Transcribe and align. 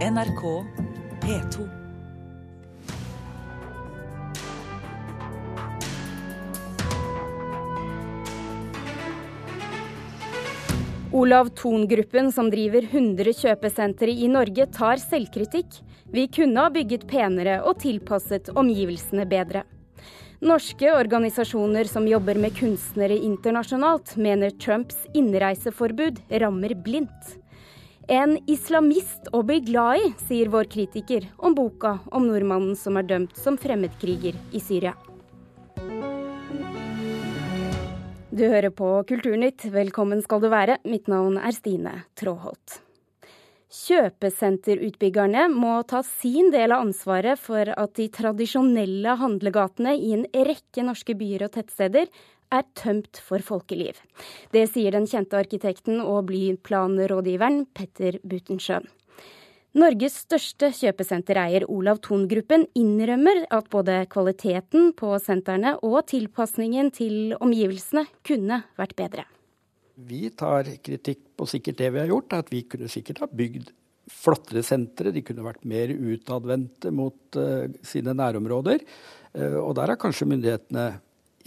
NRK 0.00 0.64
P2. 1.20 1.68
Olav 11.12 11.48
Thon-gruppen, 11.48 12.32
som 12.32 12.48
driver 12.50 12.82
100 12.82 13.34
kjøpesentre 13.42 14.08
i 14.08 14.28
Norge, 14.32 14.64
tar 14.72 14.96
selvkritikk. 14.96 15.66
Vi 16.08 16.24
kunne 16.32 16.64
ha 16.64 16.72
bygget 16.72 17.04
penere 17.10 17.58
og 17.60 17.82
tilpasset 17.84 18.48
omgivelsene 18.56 19.28
bedre. 19.28 19.66
Norske 20.40 20.94
organisasjoner 20.96 21.84
som 21.84 22.08
jobber 22.08 22.40
med 22.40 22.56
kunstnere 22.56 23.20
internasjonalt, 23.20 24.16
mener 24.16 24.56
Trumps 24.64 25.04
innreiseforbud 25.12 26.24
rammer 26.40 26.78
blindt. 26.88 27.36
En 28.10 28.32
islamist 28.50 29.28
å 29.30 29.44
bli 29.46 29.60
glad 29.62 30.00
i, 30.02 30.08
sier 30.26 30.48
vår 30.50 30.66
kritiker 30.72 31.28
om 31.38 31.54
boka 31.54 31.92
om 32.10 32.24
nordmannen 32.26 32.72
som 32.74 32.96
er 32.98 33.06
dømt 33.06 33.36
som 33.38 33.54
fremmedkriger 33.54 34.34
i 34.50 34.58
Syria. 34.58 34.96
Du 38.34 38.42
hører 38.42 38.74
på 38.74 38.88
Kulturnytt, 39.06 39.68
velkommen 39.70 40.24
skal 40.26 40.42
du 40.42 40.48
være. 40.50 40.80
Mitt 40.90 41.06
navn 41.06 41.38
er 41.38 41.54
Stine 41.54 41.94
Tråholt. 42.18 42.80
Kjøpesenterutbyggerne 43.70 45.46
må 45.54 45.76
ta 45.86 46.02
sin 46.02 46.50
del 46.50 46.74
av 46.74 46.88
ansvaret 46.88 47.38
for 47.38 47.70
at 47.70 47.94
de 47.94 48.08
tradisjonelle 48.10 49.14
handlegatene 49.22 49.94
i 49.94 50.16
en 50.18 50.26
rekke 50.34 50.82
norske 50.82 51.14
byer 51.14 51.46
og 51.46 51.54
tettsteder 51.60 52.10
er 52.52 52.66
tømt 52.78 53.20
for 53.24 53.42
folkeliv. 53.44 53.98
Det 54.54 54.66
sier 54.72 54.94
den 54.96 55.08
kjente 55.10 55.38
arkitekten 55.38 56.00
og 56.02 56.26
blyplanrådgiveren 56.30 57.64
Petter 57.74 58.18
Butensjø. 58.22 58.80
Norges 59.78 60.16
største 60.24 60.72
kjøpesentereier 60.74 61.62
Olav 61.70 62.00
Thon-gruppen 62.02 62.64
innrømmer 62.74 63.44
at 63.54 63.68
både 63.70 64.00
kvaliteten 64.10 64.90
på 64.98 65.12
sentrene 65.22 65.76
og 65.86 66.00
tilpasningen 66.10 66.90
til 66.90 67.36
omgivelsene 67.38 68.02
kunne 68.26 68.64
vært 68.80 68.96
bedre. 68.98 69.26
Vi 69.94 70.24
tar 70.34 70.66
kritikk 70.82 71.22
på 71.38 71.46
sikkert 71.46 71.78
det 71.78 71.92
vi 71.94 72.02
har 72.02 72.10
gjort, 72.10 72.34
at 72.34 72.50
vi 72.50 72.64
kunne 72.66 72.90
sikkert 72.90 73.22
ha 73.22 73.28
bygd 73.30 73.70
flottere 74.10 74.64
sentre. 74.66 75.12
De 75.14 75.22
kunne 75.22 75.46
vært 75.46 75.62
mer 75.68 75.92
utadvendte 75.94 76.90
mot 76.90 77.38
uh, 77.38 77.70
sine 77.86 78.14
nærområder. 78.16 78.82
Uh, 79.36 79.60
og 79.62 79.76
der 79.78 79.94
har 79.94 80.00
kanskje 80.00 80.28
myndighetene 80.32 80.88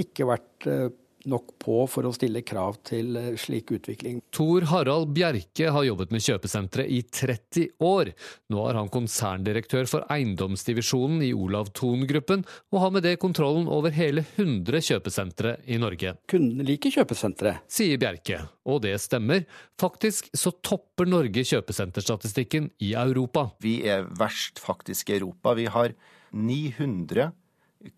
ikke 0.02 0.28
vært 0.30 0.68
uh, 0.70 0.90
nok 1.30 1.54
på 1.62 1.76
for 1.90 2.08
å 2.08 2.14
stille 2.16 2.44
krav 2.46 2.80
til 2.88 3.16
slik 3.40 3.72
utvikling. 3.76 4.22
Tor 4.34 4.66
Harald 4.72 5.12
Bjerke 5.16 5.70
har 5.72 5.86
jobbet 5.88 6.12
med 6.14 6.24
kjøpesentre 6.24 6.86
i 6.90 7.02
30 7.08 7.84
år. 7.84 8.12
Nå 8.54 8.64
er 8.70 8.80
han 8.80 8.92
konserndirektør 8.94 9.88
for 9.90 10.08
eiendomsdivisjonen 10.14 11.24
i 11.26 11.34
Olav 11.36 11.72
Thon-gruppen, 11.78 12.46
og 12.74 12.84
har 12.84 12.96
med 12.96 13.08
det 13.08 13.16
kontrollen 13.24 13.70
over 13.72 13.96
hele 13.96 14.26
100 14.36 14.84
kjøpesentre 14.90 15.58
i 15.66 15.80
Norge. 15.82 16.16
Kundene 16.32 16.68
liker 16.68 16.94
kjøpesentre. 16.94 17.58
Sier 17.72 18.02
Bjerke, 18.02 18.42
og 18.68 18.84
det 18.86 18.96
stemmer. 19.04 19.46
Faktisk 19.80 20.32
så 20.38 20.54
topper 20.64 21.10
Norge 21.10 21.46
kjøpesenterstatistikken 21.48 22.74
i 22.84 22.94
Europa. 23.00 23.50
Vi 23.64 23.80
er 23.90 24.08
verst 24.20 24.62
faktisk 24.64 25.12
i 25.12 25.20
Europa. 25.22 25.56
Vi 25.58 25.70
har 25.72 25.96
900 26.34 27.32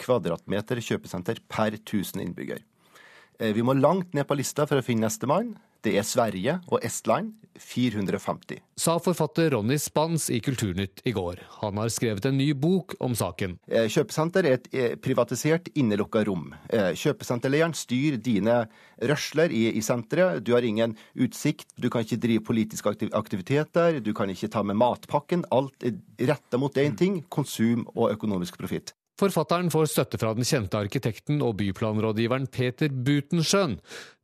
kvadratmeter 0.01 0.81
kjøpesenter 0.83 1.41
per 1.51 1.77
1000 1.77 2.23
innbygger. 2.23 2.63
Vi 3.39 3.63
må 3.67 3.75
langt 3.75 4.13
ned 4.15 4.27
på 4.27 4.37
lista 4.39 4.63
for 4.67 4.79
å 4.79 4.85
finne 4.85 5.09
nestemann. 5.09 5.55
Det 5.85 5.93
er 5.99 6.07
Sverige 6.07 6.59
og 6.71 6.85
Estland. 6.85 7.35
450. 7.55 8.57
Sa 8.75 8.97
forfatter 8.99 9.53
Ronny 9.53 9.77
Spans 9.79 10.27
i 10.33 10.41
Kulturnytt 10.43 10.99
i 11.07 11.13
går. 11.15 11.39
Han 11.61 11.77
har 11.79 11.91
skrevet 11.93 12.25
en 12.27 12.35
ny 12.35 12.49
bok 12.51 12.97
om 12.99 13.15
saken. 13.15 13.53
Kjøpesenter 13.69 14.49
er 14.49 14.57
et 14.57 14.99
privatisert, 14.99 15.69
innelukka 15.79 16.25
rom. 16.27 16.49
Kjøpesenterlederen 16.67 17.77
styrer 17.77 18.19
dine 18.19 18.57
rørsler 18.99 19.55
i, 19.55 19.69
i 19.71 19.85
senteret. 19.85 20.43
Du 20.43 20.51
har 20.55 20.67
ingen 20.67 20.97
utsikt, 21.15 21.69
du 21.79 21.87
kan 21.87 22.03
ikke 22.03 22.19
drive 22.27 22.43
politiske 22.51 22.91
aktiviteter, 23.15 24.01
du 24.03 24.11
kan 24.17 24.31
ikke 24.35 24.51
ta 24.51 24.65
med 24.67 24.79
matpakken. 24.81 25.47
Alt 25.55 25.87
er 25.87 25.95
retta 26.27 26.59
mot 26.59 26.75
én 26.75 26.99
ting 26.99 27.21
konsum 27.31 27.87
og 27.95 28.11
økonomisk 28.17 28.59
profitt. 28.59 28.91
Forfatteren 29.19 29.71
får 29.71 29.87
støtte 29.93 30.19
fra 30.19 30.33
den 30.35 30.47
kjente 30.47 30.79
arkitekten 30.79 31.39
og 31.45 31.55
byplanrådgiveren 31.61 32.49
Peter 32.51 32.91
Butenschøn. 32.91 33.77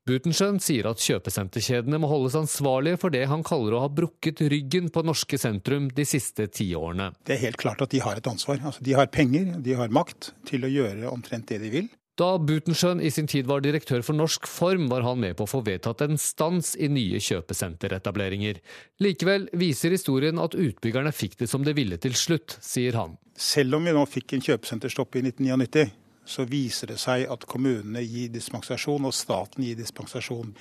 Butenschøn 0.09 0.57
sier 0.59 0.89
at 0.89 0.99
kjøpesenterkjedene 0.99 1.99
må 2.01 2.09
holdes 2.09 2.35
ansvarlige 2.39 2.97
for 2.99 3.13
det 3.13 3.21
han 3.29 3.45
kaller 3.45 3.77
å 3.77 3.83
ha 3.83 3.91
brukket 3.93 4.41
ryggen 4.51 4.89
på 4.91 5.03
norske 5.05 5.37
sentrum 5.39 5.91
de 5.95 6.05
siste 6.09 6.49
tiårene. 6.49 7.11
Det 7.23 7.37
er 7.37 7.43
helt 7.45 7.61
klart 7.61 7.83
at 7.85 7.93
de 7.93 8.01
har 8.03 8.19
et 8.19 8.27
ansvar. 8.27 8.59
Altså, 8.65 8.83
de 8.83 8.97
har 8.97 9.11
penger, 9.13 9.53
de 9.61 9.77
har 9.77 9.93
makt 9.93 10.33
til 10.49 10.65
å 10.65 10.73
gjøre 10.73 11.13
omtrent 11.13 11.47
det 11.53 11.61
de 11.61 11.71
vil. 11.77 11.91
Da 12.21 12.35
Butensjøen 12.37 12.99
i 13.01 13.09
sin 13.09 13.25
tid 13.25 13.47
var 13.49 13.63
direktør 13.65 14.03
for 14.05 14.13
Norsk 14.13 14.45
Form, 14.45 14.83
var 14.91 15.01
han 15.01 15.23
med 15.23 15.33
på 15.39 15.47
å 15.47 15.49
få 15.49 15.63
vedtatt 15.65 16.03
en 16.05 16.19
stans 16.21 16.75
i 16.77 16.85
nye 16.91 17.17
kjøpesenteretableringer. 17.23 18.59
Likevel 19.01 19.47
viser 19.57 19.95
historien 19.95 20.37
at 20.43 20.53
utbyggerne 20.53 21.15
fikk 21.17 21.39
det 21.39 21.49
som 21.49 21.65
de 21.65 21.73
ville 21.73 21.97
til 22.03 22.13
slutt, 22.13 22.59
sier 22.61 22.99
han. 22.99 23.15
Selv 23.33 23.79
om 23.79 23.89
vi 23.89 23.95
nå 23.95 24.05
fikk 24.05 24.35
en 24.37 24.45
kjøpesenterstopp 24.51 25.17
i 25.17 25.25
1999, 25.31 25.87
så 26.29 26.45
viser 26.45 26.93
det 26.93 26.99
seg 27.01 27.25
at 27.33 27.49
kommunene 27.49 28.05
gir 28.05 28.29
dispensasjon, 28.35 29.09
og 29.09 29.17
staten 29.17 29.65
gir 29.65 29.81
dispensasjon. 29.81 30.53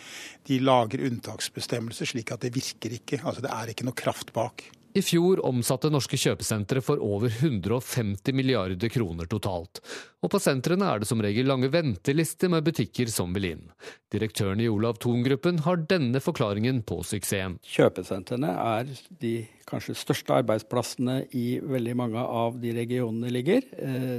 De 0.49 0.63
lager 0.65 1.05
unntaksbestemmelser 1.11 2.09
slik 2.15 2.33
at 2.33 2.47
det 2.47 2.55
virker 2.57 2.97
ikke. 2.97 3.21
Altså 3.21 3.45
det 3.45 3.53
er 3.53 3.75
ikke 3.75 3.91
noe 3.91 4.01
kraft 4.01 4.33
bak. 4.33 4.65
I 4.91 5.03
fjor 5.07 5.39
omsatte 5.47 5.87
norske 5.93 6.19
kjøpesentre 6.19 6.81
for 6.83 6.99
over 7.05 7.31
150 7.31 8.35
milliarder 8.35 8.91
kroner 8.91 9.29
totalt. 9.31 9.79
Og 10.19 10.33
på 10.33 10.41
sentrene 10.43 10.89
er 10.91 11.03
det 11.03 11.07
som 11.07 11.23
regel 11.23 11.47
lange 11.47 11.71
ventelister 11.71 12.51
med 12.51 12.67
butikker 12.67 13.11
som 13.13 13.31
vil 13.37 13.53
inn. 13.53 13.63
Direktøren 14.11 14.61
i 14.63 14.67
Olav 14.71 14.99
Thon-gruppen 15.03 15.63
har 15.67 15.85
denne 15.91 16.23
forklaringen 16.23 16.83
på 16.83 17.01
suksessen. 17.07 17.61
Kjøpesentrene 17.63 18.51
er 18.51 18.91
de 19.23 19.35
kanskje 19.71 19.95
største 20.01 20.41
arbeidsplassene 20.41 21.21
i 21.39 21.61
veldig 21.63 21.95
mange 22.01 22.25
av 22.25 22.59
de 22.59 22.75
regionene 22.75 23.31
ligger. 23.31 23.63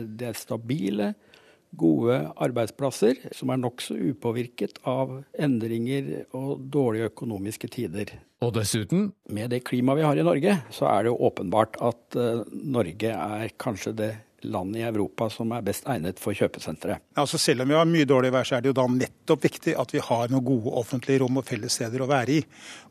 Det 0.07 0.31
er 0.31 0.39
stabile, 0.39 1.11
gode 1.77 2.17
arbeidsplasser 2.41 3.19
som 3.35 3.51
er 3.53 3.61
nokså 3.61 3.95
upåvirket 4.11 4.81
av 4.87 5.21
endringer 5.39 6.25
og 6.37 6.65
dårlige 6.71 7.11
økonomiske 7.11 7.71
tider. 7.71 8.15
Og 8.41 8.55
dessuten? 8.57 9.11
Med 9.29 9.53
det 9.53 9.63
klimaet 9.67 10.01
vi 10.01 10.07
har 10.07 10.17
i 10.17 10.25
Norge, 10.25 10.57
så 10.73 10.89
er 10.89 11.05
det 11.05 11.13
jo 11.13 11.21
åpenbart 11.29 11.77
at 11.83 12.17
uh, 12.17 12.43
Norge 12.51 13.13
er 13.13 13.55
kanskje 13.61 13.95
det 13.97 14.11
landet 14.41 14.81
i 14.81 14.85
Europa 14.87 15.27
som 15.29 15.51
er 15.53 15.61
best 15.65 15.85
egnet 15.89 16.17
for 16.17 16.33
kjøpesentre. 16.33 16.97
Altså 17.21 17.37
Selv 17.37 17.61
om 17.61 17.69
vi 17.69 17.77
har 17.77 17.85
mye 17.85 18.07
dårlig 18.09 18.31
vær, 18.33 18.47
så 18.47 18.57
er 18.57 18.63
det 18.63 18.71
jo 18.71 18.77
da 18.79 18.87
nettopp 18.89 19.45
viktig 19.45 19.75
at 19.77 19.93
vi 19.93 20.01
har 20.01 20.33
noen 20.33 20.47
gode 20.47 20.73
offentlige 20.81 21.21
rom 21.21 21.37
og 21.37 21.45
fellessteder 21.45 22.01
å 22.01 22.09
være 22.09 22.39
i. 22.39 22.41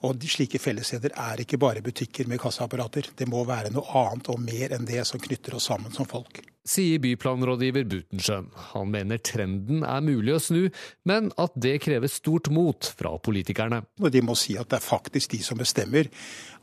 Og 0.06 0.14
de 0.20 0.30
slike 0.30 0.62
fellessteder 0.62 1.16
er 1.18 1.42
ikke 1.42 1.58
bare 1.58 1.82
butikker 1.82 2.30
med 2.30 2.38
kassaapparater. 2.42 3.10
Det 3.18 3.28
må 3.30 3.42
være 3.48 3.74
noe 3.74 4.04
annet 4.04 4.30
og 4.30 4.40
mer 4.46 4.76
enn 4.76 4.88
det 4.88 5.02
som 5.08 5.22
knytter 5.22 5.58
oss 5.58 5.66
sammen 5.72 5.94
som 5.94 6.08
folk 6.08 6.42
sier 6.66 7.00
byplanrådgiver 7.02 7.86
Butenschøn. 7.88 8.50
Han 8.72 8.90
mener 8.92 9.20
trenden 9.24 9.84
er 9.86 10.04
mulig 10.04 10.34
å 10.36 10.42
snu, 10.42 10.60
men 11.08 11.30
at 11.40 11.56
det 11.56 11.78
krever 11.84 12.10
stort 12.10 12.50
mot 12.52 12.90
fra 12.98 13.14
politikerne. 13.18 13.82
Og 14.00 14.12
De 14.12 14.22
må 14.24 14.36
si 14.38 14.56
at 14.60 14.70
det 14.70 14.80
er 14.80 14.86
faktisk 14.86 15.34
de 15.34 15.42
som 15.44 15.60
bestemmer 15.60 16.10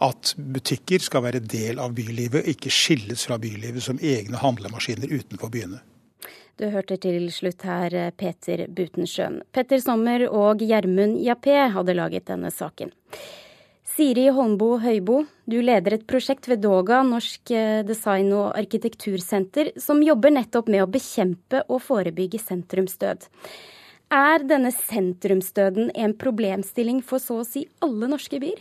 at 0.04 0.34
butikker 0.38 1.02
skal 1.04 1.26
være 1.26 1.44
del 1.44 1.82
av 1.82 1.96
bylivet, 1.98 2.48
ikke 2.54 2.74
skilles 2.74 3.26
fra 3.28 3.40
bylivet 3.42 3.84
som 3.84 4.02
egne 4.02 4.42
handlemaskiner 4.42 5.12
utenfor 5.12 5.54
byene. 5.54 5.82
Du 6.58 6.66
hørte 6.74 6.98
til 6.98 7.28
slutt 7.30 7.62
her 7.70 7.94
Peter 8.18 8.64
Butenschøn. 8.74 9.44
Petter 9.54 9.82
Sommer 9.82 10.24
og 10.26 10.64
Gjermund 10.66 11.20
Jappé 11.22 11.68
hadde 11.74 11.94
laget 11.94 12.26
denne 12.32 12.50
saken. 12.50 12.90
Siri 13.88 14.28
Holmbo 14.36 14.74
Høibo, 14.84 15.22
du 15.48 15.62
leder 15.64 15.96
et 15.96 16.06
prosjekt 16.10 16.50
ved 16.52 16.60
Doga 16.66 17.00
norsk 17.08 17.54
design- 17.88 18.34
og 18.36 18.52
arkitektursenter, 18.60 19.72
som 19.80 20.04
jobber 20.04 20.34
nettopp 20.36 20.68
med 20.68 20.84
å 20.84 20.90
bekjempe 20.92 21.64
og 21.66 21.80
forebygge 21.86 22.42
sentrumsdød. 22.44 23.26
Er 24.14 24.44
denne 24.44 24.74
sentrumsdøden 24.76 25.94
en 25.96 26.14
problemstilling 26.20 27.00
for 27.04 27.24
så 27.24 27.42
å 27.42 27.48
si 27.48 27.66
alle 27.84 28.12
norske 28.12 28.42
byer? 28.44 28.60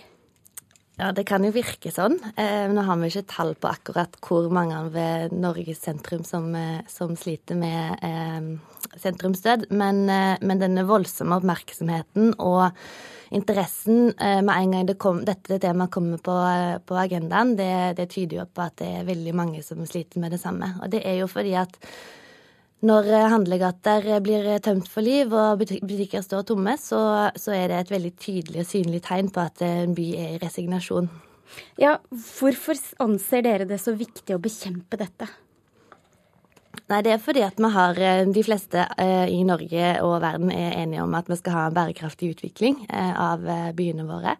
Ja, 0.97 1.11
det 1.13 1.27
kan 1.29 1.45
jo 1.45 1.51
virke 1.53 1.91
sånn. 1.93 2.17
Eh, 2.41 2.67
nå 2.73 2.81
har 2.87 2.97
vi 2.97 3.11
ikke 3.11 3.29
tall 3.29 3.51
på 3.61 3.69
akkurat 3.69 4.17
hvor 4.25 4.49
mange 4.49 4.79
ved 4.95 5.35
Norges 5.37 5.83
sentrum 5.85 6.25
som, 6.25 6.49
som 6.89 7.13
sliter 7.21 7.59
med 7.61 8.01
eh, 8.01 8.49
sentrumsdød, 8.97 9.69
men, 9.77 10.07
eh, 10.09 10.39
men 10.41 10.63
denne 10.63 10.87
voldsomme 10.89 11.37
oppmerksomheten 11.37 12.33
og 12.41 12.71
interessen 13.35 14.13
eh, 14.17 14.41
med 14.41 14.55
en 14.55 14.73
gang 14.73 14.89
det 14.89 14.99
kom, 15.03 15.23
dette 15.27 15.59
temaet 15.63 15.93
kommer 15.93 16.23
på, 16.23 16.37
på 16.87 16.99
agendaen, 17.01 17.57
det, 17.59 17.97
det, 17.99 18.09
tyder 18.15 18.41
jo 18.41 18.47
på 18.49 18.67
at 18.67 18.79
det 18.81 18.93
er 19.01 19.09
veldig 19.09 19.35
mange 19.37 19.65
som 19.67 19.83
sliter 19.87 20.23
med 20.23 20.33
det 20.33 20.41
samme. 20.43 20.73
Og 20.81 20.93
det 20.93 21.03
er 21.05 21.21
jo 21.21 21.29
fordi 21.31 21.57
at 21.61 21.77
når 22.87 23.09
handlegater 23.33 24.06
blir 24.25 24.49
tømt 24.65 24.88
for 24.91 25.05
liv 25.05 25.33
og 25.35 25.62
butikker 25.65 26.23
står 26.25 26.47
tomme, 26.49 26.77
så, 26.81 27.00
så 27.35 27.55
er 27.56 27.71
det 27.71 27.81
et 27.81 27.94
veldig 27.97 28.12
tydelig 28.17 28.62
og 28.62 28.69
synlig 28.71 29.03
tegn 29.06 29.31
på 29.35 29.43
at 29.43 29.65
en 29.67 29.97
by 29.97 30.11
er 30.15 30.37
i 30.37 30.43
resignasjon. 30.43 31.11
Ja, 31.81 31.97
Hvorfor 32.11 32.79
anser 33.03 33.44
dere 33.47 33.67
det 33.69 33.81
så 33.83 33.94
viktig 33.97 34.37
å 34.37 34.43
bekjempe 34.43 34.99
dette? 35.00 35.29
Nei, 36.87 37.03
Det 37.03 37.12
er 37.12 37.23
fordi 37.23 37.43
at 37.43 37.59
vi 37.59 37.71
har, 37.75 37.99
eh, 37.99 38.25
de 38.25 38.43
fleste 38.47 38.87
eh, 38.99 39.27
i 39.33 39.43
Norge 39.43 39.87
og 40.06 40.21
verden 40.23 40.53
er 40.53 40.77
enige 40.83 41.03
om 41.03 41.15
at 41.15 41.27
vi 41.29 41.37
skal 41.37 41.53
ha 41.53 41.67
en 41.67 41.75
bærekraftig 41.75 42.31
utvikling 42.37 42.87
eh, 42.87 43.12
av 43.19 43.43
byene 43.75 44.06
våre. 44.06 44.37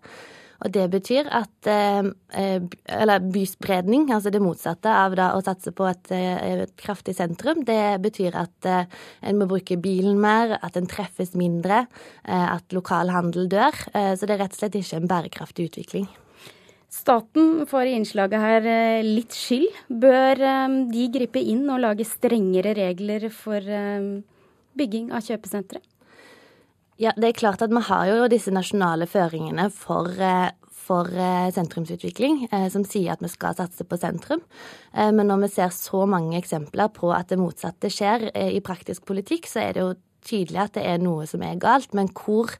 Og 0.64 0.73
det 0.73 0.87
betyr 0.91 1.29
at 1.29 1.69
Eller 1.69 3.25
byspredning, 3.32 4.08
altså 4.12 4.31
det 4.32 4.41
motsatte 4.41 4.88
av 4.88 5.17
da 5.19 5.31
å 5.37 5.43
satse 5.44 5.73
på 5.76 5.87
et, 5.88 6.11
et 6.12 6.73
kraftig 6.81 7.17
sentrum, 7.19 7.64
det 7.67 7.99
betyr 8.05 8.37
at 8.38 8.69
en 8.69 9.41
må 9.41 9.49
bruke 9.50 9.76
bilen 9.76 10.20
mer, 10.20 10.56
at 10.62 10.76
en 10.76 10.88
treffes 10.88 11.35
mindre, 11.37 11.85
at 12.25 12.76
lokal 12.76 13.12
handel 13.12 13.50
dør. 13.53 13.76
Så 13.93 14.25
det 14.25 14.37
er 14.37 14.47
rett 14.47 14.56
og 14.56 14.62
slett 14.62 14.79
ikke 14.81 15.03
en 15.03 15.11
bærekraftig 15.11 15.69
utvikling. 15.70 16.08
Staten 16.97 17.67
får 17.69 17.91
i 17.91 17.97
innslaget 17.99 18.41
her 18.41 18.69
eh, 18.70 19.05
litt 19.05 19.35
skyld. 19.35 19.69
Bør 19.91 20.41
eh, 20.41 20.76
de 20.93 21.08
gripe 21.12 21.43
inn 21.43 21.67
og 21.73 21.82
lage 21.82 22.06
strengere 22.08 22.76
regler 22.79 23.29
for 23.35 23.61
eh, 23.61 24.06
bygging 24.79 25.12
av 25.14 25.25
kjøpesentre? 25.26 25.82
Ja, 26.96 27.12
det 27.12 27.28
er 27.28 27.37
klart 27.37 27.60
at 27.60 27.72
vi 27.72 27.82
har 27.90 28.06
jo 28.08 28.28
disse 28.32 28.52
nasjonale 28.54 29.04
føringene 29.10 29.66
for, 29.75 30.08
for 30.72 31.10
sentrumsutvikling, 31.52 32.46
som 32.72 32.87
sier 32.88 33.12
at 33.12 33.20
vi 33.25 33.28
skal 33.28 33.56
satse 33.58 33.84
på 33.84 33.98
sentrum. 34.00 34.40
Men 34.94 35.28
når 35.28 35.43
vi 35.43 35.50
ser 35.58 35.75
så 35.76 36.06
mange 36.08 36.38
eksempler 36.40 36.88
på 36.96 37.10
at 37.12 37.28
det 37.28 37.37
motsatte 37.40 37.90
skjer 37.93 38.31
i 38.32 38.62
praktisk 38.64 39.04
politikk, 39.08 39.44
så 39.50 39.66
er 39.66 39.76
det 39.76 39.84
jo 39.84 39.90
tydelig 40.26 40.62
at 40.62 40.78
det 40.78 40.87
er 40.88 41.02
noe 41.04 41.28
som 41.28 41.44
er 41.44 41.60
galt. 41.60 41.93
Men 41.93 42.08
hvor 42.16 42.56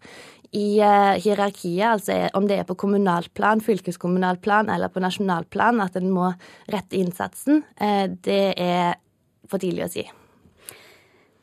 i 0.53 0.67
hierarkiet, 0.77 1.87
altså 1.89 2.19
om 2.37 2.45
det 2.49 2.61
er 2.61 2.69
på 2.69 2.77
kommunalt 2.85 3.33
plan, 3.35 3.65
fylkeskommunalt 3.65 4.45
plan 4.45 4.69
eller 4.69 4.93
på 4.93 5.01
nasjonalt 5.01 5.49
plan, 5.49 5.81
at 5.81 5.97
en 5.97 6.13
må 6.13 6.29
rette 6.73 7.01
innsatsen, 7.01 7.65
det 8.21 8.45
er 8.53 9.01
for 9.49 9.65
tidlig 9.65 9.89
å 9.89 9.93
si. 9.97 10.07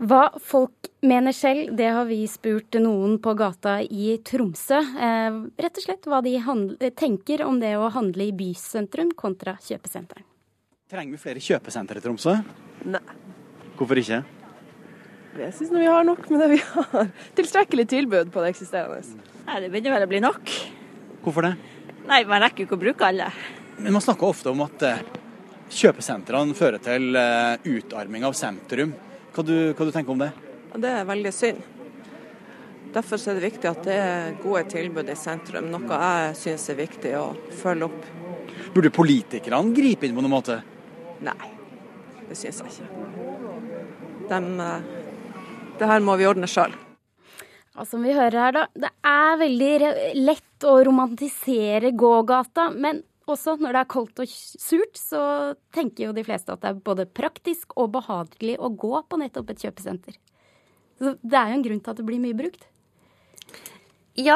Hva 0.02 0.24
folk 0.42 0.90
mener 1.06 1.36
selv, 1.36 1.76
det 1.78 1.92
har 1.94 2.06
vi 2.10 2.24
spurt 2.28 2.76
noen 2.82 3.20
på 3.22 3.36
gata 3.38 3.78
i 3.84 4.18
Tromsø. 4.26 4.80
Eh, 4.80 5.40
rett 5.62 5.78
og 5.78 5.86
slett 5.86 6.08
hva 6.10 6.22
de 6.26 6.38
tenker 6.98 7.44
om 7.46 7.60
det 7.62 7.76
å 7.78 7.92
handle 7.94 8.26
i 8.30 8.34
bysentrum 8.36 9.14
kontra 9.16 9.56
kjøpesenteren. 9.62 10.26
Trenger 10.90 11.16
vi 11.16 11.22
flere 11.22 11.42
kjøpesentre 11.42 12.02
i 12.02 12.04
Tromsø? 12.04 12.36
Nei. 12.90 13.04
Hvorfor 13.78 14.02
ikke? 14.02 14.24
Jeg 15.34 15.54
syns 15.58 15.72
vi 15.74 15.86
har 15.90 16.04
nok 16.06 16.28
med 16.30 16.44
det 16.44 16.50
vi 16.52 16.60
har. 16.62 17.08
Tilstrekkelig 17.38 17.88
tilbud 17.90 18.34
på 18.34 18.44
det 18.44 18.52
eksisterende. 18.54 19.02
Nei, 19.48 19.60
Det 19.62 19.72
begynner 19.74 19.96
vel 19.96 20.06
å 20.06 20.12
bli 20.12 20.22
nok. 20.22 20.52
Hvorfor 21.24 21.48
det? 21.48 21.56
Nei, 22.10 22.24
Man 22.30 22.44
rekker 22.44 22.64
jo 22.64 22.70
ikke 22.70 22.78
å 22.78 22.84
bruke 22.84 23.08
alle. 23.08 23.32
Men 23.80 23.96
Man 23.96 24.04
snakker 24.06 24.30
ofte 24.30 24.52
om 24.54 24.62
at 24.66 24.86
eh, 24.86 25.02
kjøpesentrene 25.74 26.54
fører 26.58 26.82
til 26.84 27.18
eh, 27.18 27.58
utarming 27.66 28.28
av 28.28 28.38
sentrum. 28.38 28.94
Hva 29.34 29.46
du, 29.46 29.56
hva 29.74 29.86
du 29.88 29.92
tenker 29.94 30.14
om 30.14 30.22
det? 30.22 30.32
Det 30.78 30.90
er 30.90 31.08
veldig 31.10 31.34
synd. 31.34 31.62
Derfor 32.94 33.18
er 33.18 33.40
det 33.40 33.48
viktig 33.48 33.70
at 33.72 33.86
det 33.88 33.96
er 33.98 34.36
gode 34.44 34.68
tilbud 34.70 35.08
i 35.10 35.16
sentrum, 35.18 35.72
noe 35.74 36.02
jeg 36.04 36.36
syns 36.38 36.68
er 36.70 36.78
viktig 36.78 37.14
å 37.18 37.26
følge 37.58 37.90
opp. 37.90 38.10
Burde 38.76 38.94
politikerne 38.94 39.74
gripe 39.74 40.06
inn 40.06 40.14
på 40.14 40.22
noen 40.22 40.36
måte? 40.36 40.60
Nei, 41.26 41.54
det 42.28 42.38
syns 42.38 42.62
jeg 42.62 42.76
ikke. 42.76 42.92
De 44.30 44.42
det 45.80 45.90
her 45.90 46.04
må 46.06 46.16
vi 46.20 46.28
ordne 46.30 46.50
sjøl. 46.50 46.74
Ja, 47.74 47.86
som 47.90 48.04
vi 48.06 48.14
hører 48.14 48.38
her, 48.38 48.54
da. 48.54 48.68
Det 48.78 48.92
er 49.10 49.40
veldig 49.42 49.74
lett 50.22 50.68
å 50.70 50.76
romantisere 50.86 51.90
gågata. 51.98 52.68
Men 52.70 53.02
også 53.32 53.56
når 53.62 53.76
det 53.76 53.82
er 53.84 53.92
koldt 53.94 54.22
og 54.24 54.34
surt, 54.34 55.00
så 55.00 55.24
tenker 55.76 56.10
jo 56.10 56.18
de 56.18 56.26
fleste 56.28 56.54
at 56.54 56.64
det 56.64 56.74
er 56.74 56.84
både 56.84 57.08
praktisk 57.08 57.76
og 57.80 57.94
behagelig 57.96 58.58
å 58.60 58.72
gå 58.74 58.94
på 59.08 59.20
nettopp 59.22 59.54
et 59.54 59.66
kjøpesenter. 59.68 60.20
Så 61.00 61.18
det 61.22 61.40
er 61.40 61.52
jo 61.52 61.60
en 61.60 61.66
grunn 61.66 61.84
til 61.84 61.94
at 61.94 62.00
det 62.00 62.08
blir 62.08 62.22
mye 62.24 62.38
brukt. 62.38 62.68
Ja, 64.14 64.36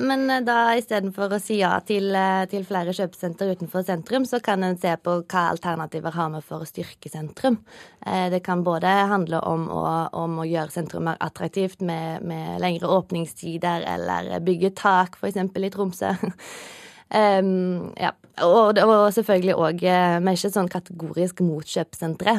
men 0.00 0.24
da 0.46 0.72
istedenfor 0.72 1.34
å 1.36 1.38
si 1.42 1.58
ja 1.58 1.74
til, 1.84 2.14
eh, 2.16 2.46
til, 2.48 2.62
flere 2.64 2.94
kjøpesenter 2.96 3.50
utenfor 3.52 3.84
sentrum, 3.84 4.24
så 4.24 4.40
kan 4.40 4.64
en 4.64 4.78
se 4.80 4.94
på 4.96 5.18
hva 5.28 5.42
alternativer 5.50 6.14
har 6.16 6.30
vi 6.32 6.40
for 6.40 6.64
å 6.64 6.68
styrke 6.68 7.12
sentrum. 7.12 7.58
Eh, 8.06 8.30
det 8.32 8.40
kan 8.42 8.64
både 8.64 8.88
handle 9.12 9.42
om 9.44 9.68
å, 9.68 9.84
om 10.16 10.38
å 10.40 10.48
gjøre 10.48 10.72
sentrum 10.72 11.04
mer 11.10 11.20
attraktivt 11.20 11.84
med, 11.84 12.24
med 12.24 12.62
lengre 12.64 12.88
åpningstider, 12.88 13.84
eller 13.84 14.40
bygge 14.40 14.72
tak, 14.80 15.20
f.eks. 15.20 15.36
i 15.36 15.70
Tromsø. 15.76 16.14
Um, 17.12 17.92
ja. 18.00 18.14
Og, 18.40 18.78
og 18.80 19.10
selvfølgelig 19.12 19.54
òg 19.60 19.82
eh, 19.84 20.14
Vi 20.24 20.30
er 20.30 20.36
ikke 20.38 20.50
sånn 20.54 20.70
kategorisk 20.72 21.42
mot 21.44 21.68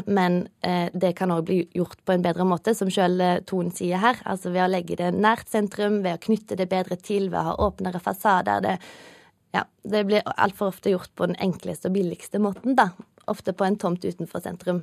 men 0.07 0.39
eh, 0.65 0.89
det 0.89 1.11
kan 1.19 1.29
òg 1.29 1.43
bli 1.45 1.57
gjort 1.77 1.99
på 2.03 2.15
en 2.15 2.23
bedre 2.25 2.47
måte, 2.49 2.73
som 2.73 2.89
sjøl 2.89 3.21
eh, 3.21 3.41
Ton 3.45 3.69
sier 3.71 4.01
her. 4.01 4.17
Altså 4.25 4.49
ved 4.49 4.65
å 4.65 4.71
legge 4.71 4.97
det 4.97 5.11
nært 5.13 5.51
sentrum, 5.53 6.01
ved 6.01 6.17
å 6.17 6.23
knytte 6.25 6.57
det 6.57 6.67
bedre 6.71 6.97
til, 6.97 7.29
ved 7.29 7.39
å 7.39 7.51
ha 7.51 7.55
åpnere 7.67 8.01
fasader. 8.01 8.63
Det, 8.65 8.77
ja, 9.53 9.63
det 9.85 10.01
blir 10.09 10.25
altfor 10.33 10.73
ofte 10.73 10.89
gjort 10.95 11.13
på 11.13 11.29
den 11.29 11.37
enkleste 11.37 11.91
og 11.91 11.99
billigste 11.99 12.41
måten, 12.41 12.73
da. 12.79 12.89
Ofte 13.29 13.53
på 13.53 13.67
en 13.67 13.77
tomt 13.79 14.03
utenfor 14.03 14.41
sentrum. 14.43 14.81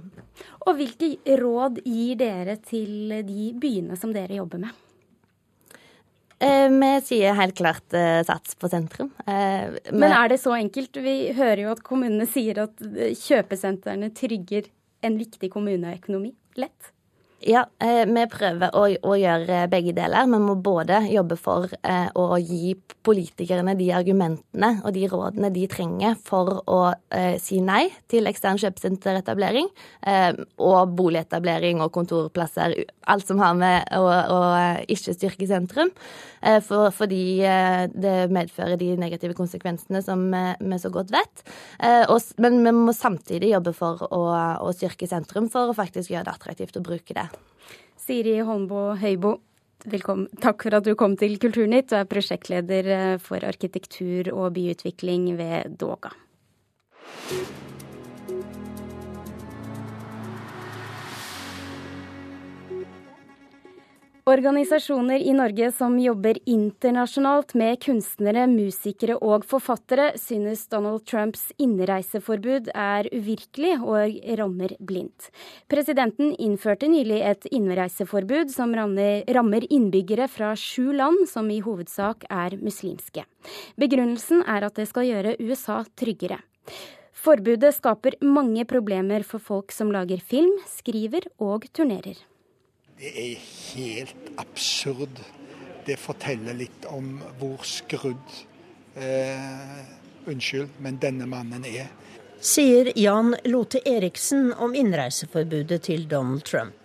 Og 0.62 0.78
hvilke 0.78 1.16
råd 1.42 1.82
gir 1.82 2.22
dere 2.22 2.54
til 2.62 3.18
de 3.26 3.50
byene 3.60 3.98
som 3.98 4.14
dere 4.14 4.38
jobber 4.38 4.62
med? 4.62 4.78
Eh, 6.40 6.68
vi 6.72 6.90
sier 7.04 7.36
helt 7.36 7.56
klart 7.58 7.92
eh, 7.96 8.22
sats 8.24 8.54
på 8.56 8.68
sentrum. 8.72 9.10
Eh, 9.26 9.76
Men 9.92 10.08
er 10.08 10.32
det 10.32 10.40
så 10.40 10.54
enkelt? 10.56 10.96
Vi 10.96 11.32
hører 11.36 11.66
jo 11.66 11.74
at 11.74 11.82
kommunene 11.84 12.28
sier 12.30 12.62
at 12.64 12.80
kjøpesentrene 12.80 14.08
trygger 14.16 14.70
en 15.04 15.18
viktig 15.20 15.50
kommuneøkonomi. 15.52 16.32
Lett? 16.60 16.92
Ja, 17.40 17.62
eh, 17.80 18.02
vi 18.04 18.22
prøver 18.28 18.74
å, 18.76 18.82
å, 18.84 19.14
gjøre 19.16 19.62
begge 19.72 19.94
deler. 19.96 20.26
Vi 20.28 20.38
må 20.42 20.58
både 20.60 20.98
jobbe 21.08 21.38
for 21.40 21.70
eh, 21.80 22.10
å 22.12 22.36
gi 22.36 22.74
politikerne 23.06 23.72
de 23.78 23.86
argumentene 23.96 24.68
og 24.84 24.92
de 24.92 25.06
rådene 25.08 25.48
de 25.54 25.64
trenger 25.72 26.18
for 26.20 26.58
å 26.68 26.80
eh, 27.16 27.38
si 27.40 27.62
nei 27.64 27.86
til 28.12 28.28
ekstern 28.28 28.60
kjøpesenteretablering, 28.60 29.70
og 30.60 30.92
boligetablering 30.98 31.80
og 31.80 31.92
kontorplasser. 31.94 32.74
Alt 33.08 33.28
som 33.30 33.40
har 33.40 33.56
med 33.56 33.88
å, 33.96 34.04
å 34.04 34.40
ikke 34.90 35.16
styrke 35.16 35.48
sentrum. 35.48 35.92
Eh, 36.40 36.60
for, 36.64 36.88
fordi 36.96 37.40
eh, 37.44 37.84
det 37.92 38.30
medfører 38.32 38.80
de 38.80 38.94
negative 39.00 39.36
konsekvensene 39.38 40.02
som 40.04 40.26
vi 40.30 40.80
så 40.80 40.92
godt 40.92 41.12
vet. 41.14 41.44
Men 42.40 42.62
vi 42.64 42.72
må 42.76 42.94
samtidig 42.96 43.52
jobbe 43.52 43.74
for 43.76 44.02
å, 44.08 44.22
å 44.64 44.72
styrke 44.76 45.08
sentrum 45.08 45.48
for 45.52 45.70
å 45.70 45.76
faktisk 45.76 46.12
gjøre 46.12 46.28
det 46.28 46.36
attraktivt 46.36 46.80
å 46.80 46.84
bruke 46.84 47.16
det. 47.16 47.28
Siri 48.00 48.40
Holmbo 48.42 48.96
Høibo, 48.98 49.36
velkommen. 49.84 50.26
takk 50.42 50.64
for 50.64 50.74
at 50.78 50.86
du 50.88 50.94
kom 50.98 51.16
til 51.20 51.36
Kulturnytt. 51.38 51.92
Du 51.92 51.98
er 52.00 52.08
prosjektleder 52.10 52.92
eh, 52.96 53.16
for 53.22 53.44
arkitektur 53.46 54.32
og 54.34 54.54
byutvikling 54.56 55.34
ved 55.38 55.76
Doga. 55.78 56.10
Organisasjoner 64.30 65.18
i 65.18 65.32
Norge 65.34 65.72
som 65.74 65.96
jobber 65.98 66.36
internasjonalt 66.46 67.54
med 67.58 67.80
kunstnere, 67.82 68.44
musikere 68.46 69.16
og 69.26 69.42
forfattere, 69.48 70.12
synes 70.22 70.62
Donald 70.70 71.02
Trumps 71.10 71.48
innreiseforbud 71.58 72.70
er 72.70 73.08
uvirkelig 73.10 73.72
og 73.80 74.20
rammer 74.38 74.76
blindt. 74.78 75.32
Presidenten 75.72 76.30
innførte 76.38 76.86
nylig 76.92 77.18
et 77.26 77.50
innreiseforbud 77.50 78.54
som 78.54 78.76
rammer 78.78 79.66
innbyggere 79.66 80.30
fra 80.30 80.54
sju 80.54 80.92
land, 80.94 81.26
som 81.26 81.50
i 81.50 81.58
hovedsak 81.66 82.28
er 82.30 82.54
muslimske. 82.62 83.26
Begrunnelsen 83.82 84.46
er 84.46 84.70
at 84.70 84.78
det 84.78 84.86
skal 84.92 85.10
gjøre 85.10 85.38
USA 85.42 85.82
tryggere. 85.98 86.38
Forbudet 87.10 87.74
skaper 87.82 88.20
mange 88.22 88.62
problemer 88.62 89.26
for 89.26 89.42
folk 89.42 89.74
som 89.74 89.90
lager 89.90 90.22
film, 90.22 90.54
skriver 90.70 91.26
og 91.42 91.66
turnerer. 91.74 92.29
Det 93.00 93.10
er 93.16 93.36
helt 93.72 94.26
absurd. 94.36 95.22
Det 95.86 95.96
forteller 95.96 96.52
litt 96.52 96.84
om 96.92 97.14
hvor 97.40 97.62
skrudd 97.64 98.34
eh, 99.00 99.78
Unnskyld, 100.28 100.74
men 100.84 100.98
denne 101.00 101.24
mannen 101.24 101.64
er. 101.64 101.88
Sier 102.44 102.90
Jan 103.00 103.32
Lote 103.48 103.80
Eriksen 103.88 104.52
om 104.52 104.76
innreiseforbudet 104.76 105.80
til 105.88 106.04
Donald 106.12 106.44
Trump. 106.44 106.76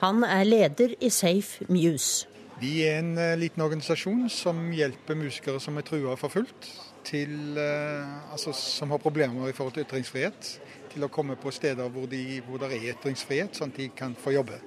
Han 0.00 0.24
er 0.24 0.48
leder 0.48 0.96
i 1.04 1.12
Safe 1.12 1.68
Muse. 1.68 2.26
Vi 2.62 2.78
er 2.88 3.02
en 3.02 3.12
uh, 3.20 3.36
liten 3.36 3.60
organisasjon 3.60 4.24
som 4.32 4.70
hjelper 4.72 5.20
musikere 5.20 5.60
som 5.60 5.76
er 5.76 5.84
trua 5.84 6.14
og 6.14 6.20
forfulgt, 6.22 6.72
til, 7.04 7.32
uh, 7.60 8.32
altså, 8.32 8.56
som 8.56 8.90
har 8.94 9.04
problemer 9.04 9.52
i 9.52 9.56
forhold 9.56 9.76
til 9.76 9.84
ytringsfrihet, 9.84 10.52
til 10.94 11.04
å 11.04 11.12
komme 11.12 11.36
på 11.36 11.52
steder 11.52 11.92
hvor, 11.92 12.08
de, 12.08 12.40
hvor 12.48 12.62
det 12.62 12.72
er 12.72 12.92
ytringsfrihet, 12.96 13.58
sånn 13.58 13.74
at 13.74 13.82
de 13.84 13.92
kan 13.96 14.16
få 14.16 14.32
jobbe 14.40 14.62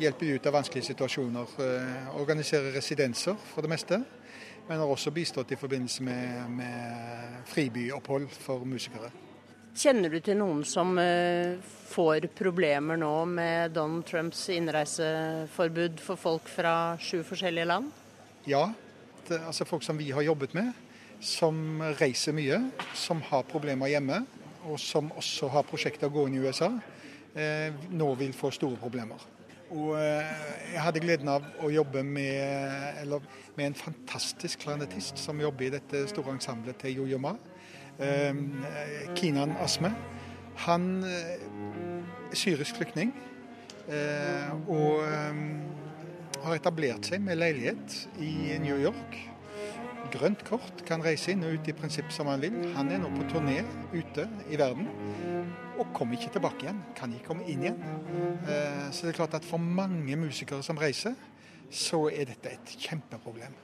hjelpe 0.00 0.26
ut 0.26 0.46
av 0.46 0.56
vanskelige 0.58 0.90
situasjoner. 0.90 1.56
Organiserer 2.18 2.72
residenser 2.74 3.36
for 3.52 3.62
det 3.62 3.72
meste. 3.72 4.02
men 4.68 4.78
har 4.80 4.88
også 4.88 5.10
bistått 5.12 5.52
i 5.52 5.56
forbindelse 5.60 6.02
med, 6.02 6.50
med 6.50 7.42
fribyopphold 7.46 8.28
for 8.32 8.64
musikere. 8.64 9.10
Kjenner 9.74 10.12
du 10.12 10.20
til 10.22 10.38
noen 10.38 10.62
som 10.64 10.94
uh, 10.96 11.58
får 11.90 12.28
problemer 12.38 12.98
nå 13.00 13.12
med 13.26 13.74
Donald 13.74 14.06
Trumps 14.06 14.46
innreiseforbud 14.54 15.98
for 16.00 16.20
folk 16.20 16.48
fra 16.48 16.94
sju 17.02 17.24
forskjellige 17.26 17.66
land? 17.66 17.90
Ja, 18.46 18.68
det, 19.26 19.40
altså 19.42 19.66
folk 19.66 19.82
som 19.82 19.98
vi 19.98 20.12
har 20.14 20.22
jobbet 20.22 20.54
med, 20.54 20.70
som 21.18 21.82
reiser 21.98 22.36
mye, 22.36 22.60
som 22.94 23.20
har 23.32 23.44
problemer 23.50 23.90
hjemme, 23.90 24.22
og 24.64 24.78
som 24.80 25.10
også 25.18 25.50
har 25.52 25.66
prosjekter 25.66 26.12
gående 26.12 26.38
i 26.38 26.46
USA, 26.46 26.70
uh, 26.70 27.84
nå 27.90 28.12
vil 28.22 28.32
få 28.36 28.54
store 28.54 28.78
problemer. 28.80 29.33
Og 29.74 29.96
uh, 29.98 30.34
jeg 30.70 30.82
hadde 30.82 31.02
gleden 31.02 31.30
av 31.32 31.46
å 31.64 31.70
jobbe 31.72 32.04
med, 32.06 33.00
eller, 33.02 33.24
med 33.58 33.72
en 33.72 33.76
fantastisk 33.78 34.62
klarinettist 34.62 35.18
som 35.18 35.40
jobber 35.42 35.66
i 35.66 35.74
dette 35.74 36.04
store 36.12 36.36
ensemblet 36.36 36.78
til 36.82 37.00
Yo-Yo 37.00 37.18
Ma. 37.22 37.34
Ehm, 38.02 38.64
Kinan 39.14 39.54
Asme. 39.62 39.94
Han 40.66 41.02
er 41.02 41.34
eh, 41.34 42.34
syrisk 42.34 42.78
flyktning 42.78 43.10
eh, 43.90 44.50
og 44.70 45.02
ehm, 45.02 45.62
har 46.44 46.58
etablert 46.58 47.06
seg 47.10 47.22
med 47.22 47.38
leilighet 47.38 47.96
i 48.22 48.58
New 48.62 48.78
York. 48.82 49.18
Grønt 50.12 50.44
kort, 50.46 50.84
kan 50.86 51.02
reise 51.04 51.32
inn 51.32 51.44
og 51.46 51.56
ut 51.56 51.68
i 51.68 51.74
prinsipp 51.76 52.12
som 52.14 52.28
han 52.30 52.42
vil. 52.44 52.56
Han 52.76 52.92
er 52.92 53.00
nå 53.02 53.10
på 53.14 53.26
turné 53.32 53.60
ute 53.94 54.28
i 54.50 54.58
verden 54.60 54.88
og 55.78 55.90
kommer 55.96 56.18
ikke 56.18 56.32
tilbake 56.36 56.66
igjen. 56.66 56.80
Kan 56.98 57.14
ikke 57.14 57.32
komme 57.32 57.46
inn 57.50 57.64
igjen. 57.64 57.78
Eh, 58.46 58.88
så 58.92 59.06
det 59.06 59.14
er 59.14 59.20
klart 59.20 59.38
at 59.40 59.46
for 59.46 59.58
mange 59.58 60.16
musikere 60.20 60.62
som 60.62 60.78
reiser, 60.78 61.16
så 61.70 62.06
er 62.12 62.28
dette 62.30 62.52
et 62.54 62.74
kjempeproblem. 62.78 63.54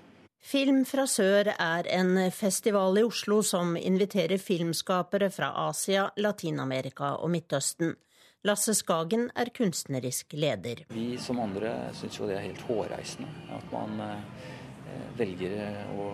Film 0.40 0.84
fra 0.88 1.04
sør 1.06 1.52
er 1.52 1.88
en 1.92 2.14
festival 2.32 2.96
i 2.96 3.04
Oslo 3.04 3.42
som 3.44 3.74
inviterer 3.76 4.40
filmskapere 4.40 5.28
fra 5.30 5.52
Asia, 5.68 6.08
Latin-Amerika 6.16 7.18
og 7.20 7.30
Midtøsten. 7.34 7.92
Lasse 8.48 8.72
Skagen 8.72 9.26
er 9.36 9.50
kunstnerisk 9.52 10.32
leder. 10.32 10.86
Vi 10.88 11.18
som 11.20 11.42
andre 11.44 11.74
syns 11.92 12.16
jo 12.16 12.28
det 12.30 12.38
er 12.38 12.46
helt 12.46 12.62
hårreisende 12.64 13.28
at 13.52 13.66
man 13.74 14.00
eh, 14.00 14.46
velger 15.18 15.56
å 15.96 16.08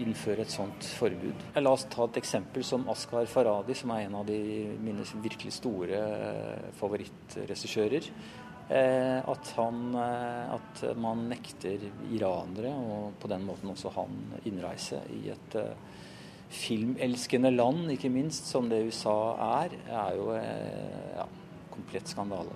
innføre 0.00 0.44
et 0.46 0.52
sånt 0.52 0.86
forbud. 0.96 1.46
La 1.60 1.72
oss 1.72 1.86
ta 1.92 2.06
et 2.08 2.20
eksempel 2.20 2.64
som 2.64 2.86
Askar 2.92 3.28
Faradi, 3.28 3.76
som 3.76 3.92
er 3.94 4.06
en 4.06 4.20
av 4.20 4.28
de 4.28 4.38
mine 4.80 5.04
virkelig 5.22 5.58
store 5.58 6.00
eh, 6.00 6.70
favorittregissører. 6.80 8.08
Eh, 8.70 9.18
at, 9.28 9.48
han, 9.56 9.94
eh, 9.98 10.52
at, 10.54 10.82
man 10.94 11.24
nekter 11.32 11.88
iranere, 12.14 12.70
og 12.70 13.16
på 13.18 13.30
den 13.32 13.42
måten 13.42 13.72
også 13.72 13.90
han, 13.96 14.20
innreise 14.46 15.00
i 15.10 15.24
et 15.32 15.56
eh, 15.58 15.72
filmelskende 16.54 17.50
land, 17.50 17.88
ikke 17.90 18.12
minst, 18.14 18.46
som 18.46 18.70
det 18.70 18.84
USA 18.86 19.16
er, 19.64 19.74
er 19.90 20.14
jo 20.18 20.30
ja, 20.38 21.26
komplett 21.74 22.14
skandale. 22.14 22.54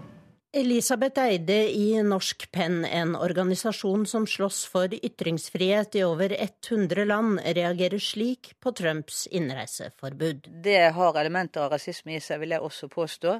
Elisabeth 0.56 1.18
Eide 1.20 1.72
i 1.72 2.02
Norsk 2.02 2.44
Penn, 2.52 2.84
en 2.84 3.16
organisasjon 3.16 4.06
som 4.06 4.26
slåss 4.26 4.60
for 4.70 4.92
ytringsfrihet 4.94 5.94
i 5.98 6.02
over 6.06 6.30
100 6.38 7.04
land, 7.04 7.40
reagerer 7.56 7.98
slik 7.98 8.52
på 8.62 8.70
Trumps 8.72 9.26
innreiseforbud. 9.26 10.46
Det 10.62 10.92
har 10.94 11.16
elementer 11.18 11.64
av 11.64 11.72
rasisme 11.74 12.14
i 12.14 12.20
seg, 12.22 12.38
vil 12.38 12.54
jeg 12.54 12.62
også 12.62 12.88
påstå. 12.92 13.32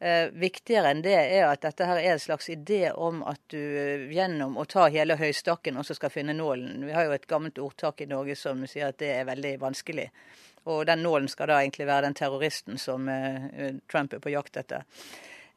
Eh, 0.00 0.32
viktigere 0.32 0.94
enn 0.94 1.02
det 1.04 1.12
er 1.20 1.44
at 1.50 1.60
dette 1.66 1.88
her 1.90 2.00
er 2.00 2.14
en 2.14 2.22
slags 2.24 2.48
idé 2.54 2.86
om 2.96 3.20
at 3.28 3.42
du 3.52 4.08
gjennom 4.14 4.56
å 4.56 4.64
ta 4.64 4.86
hele 4.94 5.18
høystakken 5.20 5.76
også 5.82 5.98
skal 5.98 6.14
finne 6.14 6.32
nålen. 6.38 6.86
Vi 6.88 6.94
har 6.96 7.04
jo 7.04 7.12
et 7.18 7.28
gammelt 7.28 7.60
ordtak 7.60 8.00
i 8.00 8.08
Norge 8.08 8.38
som 8.40 8.64
sier 8.64 8.94
at 8.94 9.00
det 9.02 9.12
er 9.18 9.28
veldig 9.28 9.58
vanskelig. 9.60 10.08
Og 10.72 10.86
den 10.88 11.04
nålen 11.04 11.28
skal 11.28 11.52
da 11.52 11.60
egentlig 11.60 11.90
være 11.90 12.06
den 12.08 12.16
terroristen 12.16 12.80
som 12.80 13.12
eh, 13.12 13.76
Trump 13.92 14.16
er 14.16 14.24
på 14.24 14.32
jakt 14.32 14.56
etter. 14.64 14.88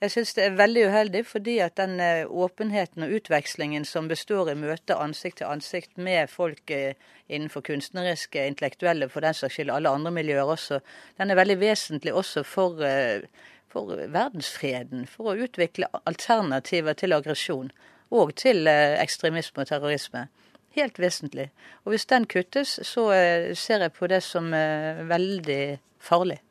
Jeg 0.01 0.11
syns 0.11 0.33
det 0.35 0.43
er 0.43 0.55
veldig 0.59 0.81
uheldig, 0.89 1.21
fordi 1.25 1.53
at 1.63 1.77
den 1.79 1.99
eh, 2.03 2.27
åpenheten 2.27 3.05
og 3.05 3.13
utvekslingen 3.15 3.85
som 3.87 4.09
består 4.11 4.49
i 4.51 4.55
møte 4.59 4.97
ansikt 4.99 5.37
til 5.39 5.47
ansikt 5.47 5.95
med 5.95 6.27
folk 6.27 6.71
eh, 6.71 6.97
innenfor 7.31 7.63
kunstneriske, 7.63 8.43
intellektuelle, 8.43 9.07
for 9.09 9.23
den 9.23 9.33
saks 9.33 9.55
skyld 9.55 9.71
alle 9.71 9.93
andre 9.95 10.11
miljøer 10.11 10.51
også, 10.51 10.81
den 11.17 11.31
er 11.31 11.39
veldig 11.39 11.59
vesentlig 11.61 12.13
også 12.13 12.43
for, 12.43 12.83
eh, 12.83 13.23
for 13.71 13.95
verdensfreden. 13.95 15.07
For 15.07 15.31
å 15.31 15.37
utvikle 15.47 15.87
alternativer 16.03 16.93
til 16.99 17.15
aggresjon 17.15 17.71
og 18.11 18.35
til 18.35 18.67
ekstremisme 18.67 19.63
og 19.63 19.69
terrorisme. 19.71 20.27
Helt 20.75 20.99
vesentlig. 20.99 21.47
Og 21.85 21.95
hvis 21.95 22.05
den 22.11 22.27
kuttes, 22.27 22.79
så 22.83 23.07
ser 23.55 23.87
jeg 23.87 23.95
på 23.95 24.11
det 24.11 24.21
som 24.23 24.51
veldig 24.51 25.79
farlig 26.03 26.41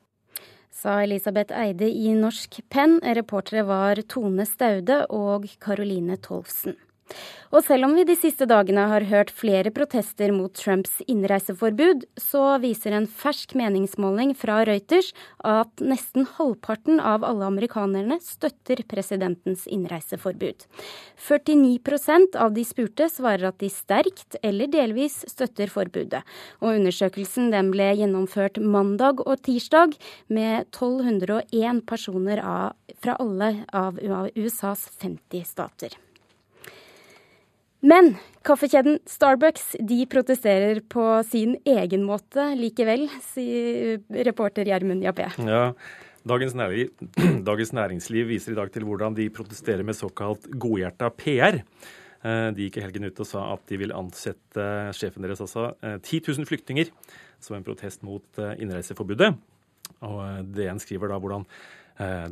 sa 0.85 1.01
Elisabeth 1.01 1.53
Eide 1.57 1.89
i 1.89 2.13
Norsk 2.13 2.59
Penn. 2.69 2.99
Reportere 3.17 3.63
var 3.65 4.03
Tone 4.05 4.45
Staude 4.45 4.99
og 5.09 5.47
Caroline 5.65 6.19
Tolfsen. 6.21 6.77
Og 7.55 7.63
selv 7.63 7.87
om 7.87 7.93
vi 7.95 8.03
de 8.09 8.17
siste 8.19 8.47
dagene 8.51 8.89
har 8.91 9.05
hørt 9.07 9.31
flere 9.31 9.71
protester 9.75 10.33
mot 10.35 10.51
Trumps 10.59 10.97
innreiseforbud, 11.07 12.03
så 12.19 12.57
viser 12.63 12.97
en 12.97 13.07
fersk 13.07 13.55
meningsmåling 13.59 14.33
fra 14.35 14.63
Reuters 14.67 15.13
at 15.47 15.85
nesten 15.85 16.27
halvparten 16.35 16.99
av 16.99 17.23
alle 17.27 17.47
amerikanerne 17.47 18.19
støtter 18.25 18.83
presidentens 18.91 19.69
innreiseforbud. 19.71 20.67
49% 21.29 22.39
av 22.43 22.57
de 22.57 22.65
spurte 22.67 23.07
svarer 23.13 23.47
at 23.53 23.61
de 23.63 23.71
sterkt 23.71 24.39
eller 24.43 24.71
delvis 24.73 25.21
støtter 25.31 25.71
forbudet. 25.71 26.25
Og 26.59 26.81
undersøkelsen 26.81 27.53
ble 27.71 27.93
gjennomført 28.01 28.59
mandag 28.59 29.23
og 29.23 29.45
tirsdag 29.47 29.95
med 30.27 30.67
1201 30.73 31.85
personer 31.87 32.43
av, 32.43 32.75
fra 32.99 33.15
alle 33.23 33.53
av 33.71 34.03
USAs 34.03 34.89
50 34.99 35.47
stater. 35.47 35.95
Men 37.85 38.15
kaffekjeden 38.47 38.97
Starbucks 39.09 39.75
de 39.85 39.99
protesterer 40.09 40.79
på 40.89 41.05
sin 41.29 41.59
egen 41.69 42.07
måte 42.09 42.47
likevel, 42.57 43.11
sier 43.27 44.01
reporter 44.25 44.65
Gjermund 44.71 45.05
Jappé. 45.05 45.27
Ja, 45.45 45.75
Dagens, 46.25 46.57
Dagens, 47.51 47.75
Næringsliv 47.77 48.31
viser 48.31 48.55
i 48.55 48.57
dag 48.57 48.73
til 48.73 48.89
hvordan 48.89 49.19
de 49.19 49.29
protesterer 49.29 49.85
med 49.85 49.99
såkalt 49.99 50.49
godhjerta 50.57 51.13
PR. 51.13 51.61
Eh, 52.25 52.49
de 52.57 52.71
gikk 52.71 52.81
i 52.81 52.87
helgen 52.87 53.11
ut 53.11 53.21
og 53.21 53.29
sa 53.29 53.45
at 53.53 53.69
de 53.69 53.83
vil 53.85 53.93
ansette 53.93 54.69
sjefen 54.97 55.29
deres 55.29 55.45
også, 55.45 55.75
10 55.85 55.93
eh, 55.93 56.33
000 56.41 56.49
flyktninger, 56.49 56.89
som 57.37 57.59
en 57.59 57.69
protest 57.69 58.01
mot 58.01 58.25
eh, 58.41 58.57
innreiseforbudet. 58.65 59.35
Og 60.09 60.53
DN 60.57 60.81
skriver 60.81 61.13
da 61.13 61.21
hvordan 61.21 61.45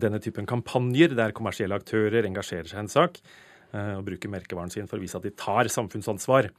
denne 0.02 0.18
typen 0.18 0.42
kampanjer, 0.48 1.12
der 1.14 1.30
kommersielle 1.36 1.76
aktører 1.78 2.24
engasjerer 2.26 2.66
seg 2.66 2.80
i 2.80 2.82
en 2.82 2.88
sak, 2.90 3.20
Eh, 3.22 3.51
og 3.72 4.04
bruker 4.06 4.30
merkevaren 4.32 4.72
sin 4.72 4.88
for 4.90 5.00
å 5.00 5.02
vise 5.02 5.16
at 5.16 5.24
de 5.24 5.32
tar 5.32 5.70
samfunnsansvar. 5.72 6.50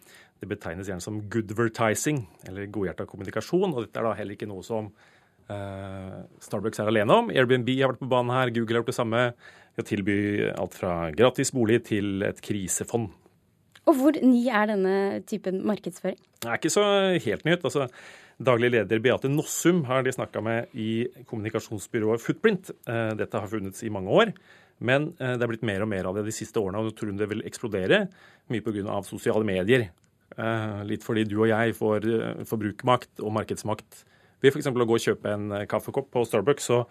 Det 0.41 0.50
betegnes 0.50 0.89
gjerne 0.89 1.03
som 1.03 1.22
goodvertising, 1.32 2.24
eller 2.50 2.72
godhjerta 2.74 3.05
kommunikasjon. 3.10 3.72
Og 3.72 3.86
dette 3.86 4.01
er 4.01 4.08
da 4.08 4.15
heller 4.17 4.36
ikke 4.36 4.50
noe 4.50 4.65
som 4.65 4.89
uh, 5.50 6.24
Starbucks 6.43 6.82
er 6.84 6.91
alene 6.91 7.20
om. 7.22 7.29
Airbnb 7.32 7.70
har 7.79 7.93
vært 7.93 8.01
på 8.01 8.10
banen 8.12 8.34
her, 8.36 8.51
Google 8.55 8.75
har 8.75 8.84
gjort 8.84 8.91
det 8.91 8.98
samme. 8.98 9.25
De 9.77 9.86
tilbyr 9.88 10.24
tilby 10.24 10.50
alt 10.53 10.75
fra 10.77 10.96
gratis 11.15 11.53
bolig 11.55 11.84
til 11.89 12.25
et 12.27 12.41
krisefond. 12.43 13.13
Og 13.89 13.98
hvor 14.00 14.17
ny 14.24 14.43
er 14.48 14.70
denne 14.72 14.98
typen 15.27 15.63
markedsføring? 15.67 16.20
Det 16.43 16.50
er 16.50 16.60
ikke 16.60 16.72
så 16.72 16.84
helt 17.24 17.48
nytt. 17.48 17.65
altså 17.65 17.89
Daglig 18.43 18.72
leder 18.74 19.01
Beate 19.03 19.29
Nossum 19.29 19.84
har 19.86 20.03
de 20.03 20.13
snakka 20.15 20.41
med 20.41 20.72
i 20.74 21.05
kommunikasjonsbyrået 21.29 22.22
Footprint. 22.24 22.72
Eh, 22.88 23.12
dette 23.20 23.39
har 23.39 23.51
funnes 23.51 23.84
i 23.84 23.91
mange 23.93 24.10
år. 24.10 24.32
Men 24.84 25.12
eh, 25.18 25.36
det 25.38 25.46
er 25.46 25.52
blitt 25.52 25.66
mer 25.68 25.86
og 25.86 25.92
mer 25.92 26.10
av 26.10 26.18
det 26.18 26.25
de 26.28 26.36
siste 26.36 26.60
årene, 26.60 26.82
og 26.84 26.96
tror 26.98 27.13
hun 27.13 27.20
det 27.20 27.30
vil 27.32 27.44
eksplodere. 27.48 28.06
Mye 28.52 28.66
pga. 28.66 29.00
sosiale 29.08 29.48
medier. 29.48 29.88
Eh, 30.34 30.82
litt 30.90 31.06
fordi 31.06 31.25
du 31.30 31.38
og 31.40 31.50
jeg 31.52 31.78
får 31.78 32.10
eh, 32.10 32.44
forbrukermakt 32.50 33.24
og 33.24 33.36
markedsmakt 33.40 34.04
ved 34.44 34.52
f.eks. 34.52 34.68
å 34.68 34.75
gå 34.75 34.98
og 34.98 35.06
kjøpe 35.06 35.32
en 35.32 35.54
kaffekopp 35.72 36.10
på 36.12 36.25
Starbucks, 36.28 36.66
så 36.68 36.84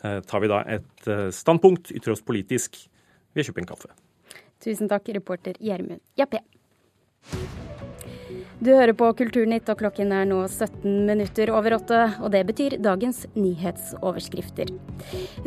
tar 0.00 0.40
vi 0.40 0.48
da 0.48 0.60
et 0.70 1.08
standpunkt, 1.34 1.90
ytrer 1.92 2.14
oss 2.14 2.22
politisk 2.24 2.78
ved 3.34 3.42
å 3.42 3.48
kjøpe 3.50 3.60
en 3.64 3.68
kaffe. 3.68 3.90
Tusen 4.62 4.88
takk, 4.88 5.10
reporter 5.18 5.58
Gjermund 5.58 6.00
Jappé. 6.16 6.40
Du 8.60 8.74
hører 8.74 8.92
på 8.92 9.06
Kulturnytt, 9.16 9.70
og 9.72 9.78
klokken 9.80 10.10
er 10.12 10.26
nå 10.28 10.42
17 10.44 11.06
minutter 11.08 11.48
over 11.56 11.78
åtte. 11.78 12.00
Og 12.20 12.28
det 12.34 12.42
betyr 12.50 12.76
dagens 12.84 13.22
nyhetsoverskrifter. 13.32 14.68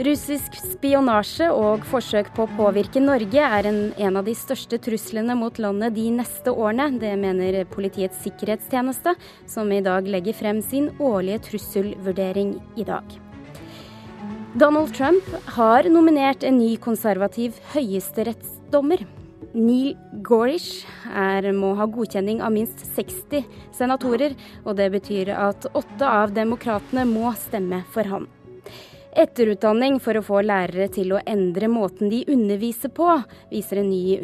Russisk 0.02 0.58
spionasje 0.58 1.52
og 1.54 1.86
forsøk 1.92 2.32
på 2.34 2.48
å 2.48 2.54
påvirke 2.58 3.04
Norge 3.04 3.46
er 3.60 3.70
en, 3.70 3.82
en 4.02 4.18
av 4.18 4.26
de 4.26 4.34
største 4.34 4.82
truslene 4.82 5.38
mot 5.38 5.62
landet 5.62 5.94
de 5.94 6.08
neste 6.18 6.50
årene. 6.58 6.90
Det 6.98 7.14
mener 7.22 7.62
Politiets 7.70 8.18
sikkerhetstjeneste, 8.26 9.14
som 9.46 9.70
i 9.70 9.84
dag 9.86 10.10
legger 10.10 10.34
frem 10.34 10.66
sin 10.66 10.90
årlige 10.98 11.46
trusselvurdering 11.52 12.58
i 12.82 12.90
dag. 12.90 13.20
Donald 14.58 14.90
Trump 14.98 15.30
har 15.54 15.86
nominert 15.86 16.42
en 16.46 16.58
ny 16.58 16.80
konservativ 16.82 17.62
høyesterettsdommer. 17.78 19.06
Neil 19.54 19.98
Gorish 20.26 20.86
er, 21.10 21.50
må 21.56 21.74
ha 21.80 21.88
godkjenning 21.90 22.42
av 22.44 22.54
minst 22.56 22.82
60 22.96 23.44
senatorer, 23.76 24.38
og 24.64 24.78
det 24.80 24.90
betyr 24.94 25.34
at 25.36 25.68
åtte 25.74 26.08
av 26.08 26.34
demokratene 26.36 27.06
må 27.10 27.34
stemme 27.38 27.84
for 27.94 28.10
ham. 28.10 28.30
Etterutdanning 29.14 30.00
for 30.02 30.18
å 30.18 30.24
få 30.26 30.40
lærere 30.42 30.88
til 30.94 31.14
å 31.14 31.20
endre 31.30 31.68
måten 31.70 32.10
de 32.10 32.24
underviser 32.34 32.90
på, 32.98 33.06
viser 33.52 33.84
en 33.84 33.92
ny 33.92 34.18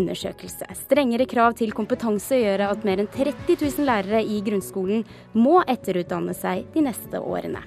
undersøkelse. 0.00 0.70
Strengere 0.86 1.28
krav 1.28 1.58
til 1.60 1.74
kompetanse 1.76 2.40
gjør 2.40 2.70
at 2.70 2.86
mer 2.88 3.02
enn 3.04 3.10
30 3.12 3.58
000 3.58 3.84
lærere 3.84 4.22
i 4.24 4.40
grunnskolen 4.46 5.04
må 5.36 5.60
etterutdanne 5.68 6.36
seg 6.36 6.64
de 6.72 6.88
neste 6.88 7.20
årene. 7.20 7.60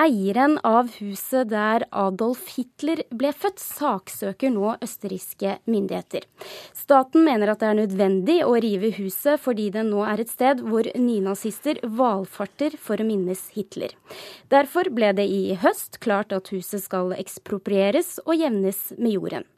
Eieren 0.00 0.54
av 0.64 0.88
huset 0.96 1.50
der 1.50 1.82
Adolf 1.92 2.46
Hitler 2.54 3.02
ble 3.12 3.34
født, 3.36 3.58
saksøker 3.60 4.48
nå 4.54 4.70
østerrikske 4.80 5.58
myndigheter. 5.68 6.24
Staten 6.72 7.26
mener 7.26 7.52
at 7.52 7.60
det 7.60 7.68
er 7.68 7.78
nødvendig 7.82 8.38
å 8.46 8.54
rive 8.64 8.94
huset 8.96 9.42
fordi 9.44 9.68
det 9.74 9.84
nå 9.90 10.00
er 10.08 10.22
et 10.22 10.32
sted 10.32 10.62
hvor 10.64 10.88
nynazister 10.96 11.82
valfarter 11.84 12.78
for 12.80 12.96
å 12.96 13.08
minnes 13.10 13.44
Hitler. 13.52 13.92
Derfor 14.48 14.88
ble 14.96 15.12
det 15.20 15.28
i 15.28 15.58
høst 15.60 16.00
klart 16.00 16.32
at 16.32 16.48
huset 16.54 16.86
skal 16.86 17.12
eksproprieres 17.18 18.16
og 18.24 18.40
jevnes 18.40 18.86
med 18.96 19.18
jorden. 19.18 19.48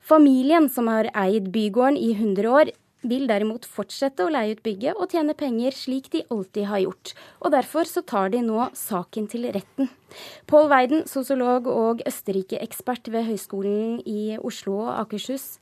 Familien 0.00 0.72
som 0.72 0.88
har 0.88 1.10
eid 1.12 1.52
bygården 1.52 2.00
i 2.00 2.14
100 2.16 2.48
år, 2.48 2.72
vil 3.06 3.28
derimot 3.30 3.66
fortsette 3.68 4.24
å 4.24 4.32
leie 4.32 4.56
ut 4.56 4.62
bygget 4.64 4.98
og 4.98 5.12
tjene 5.14 5.36
penger 5.38 5.74
slik 5.76 6.08
de 6.14 6.24
alltid 6.34 6.66
har 6.70 6.82
gjort. 6.82 7.12
Og 7.42 7.52
Derfor 7.54 7.86
så 7.86 8.02
tar 8.02 8.32
de 8.34 8.42
nå 8.42 8.68
saken 8.74 9.28
til 9.30 9.46
retten. 9.54 9.90
Pål 10.50 10.70
Weiden, 10.72 11.04
sosiolog 11.06 11.68
og 11.70 12.02
Østerrike-ekspert 12.08 13.10
ved 13.14 13.28
Høgskolen 13.28 14.00
i 14.02 14.38
Oslo 14.42 14.80
og 14.88 14.92
Akershus. 15.04 15.56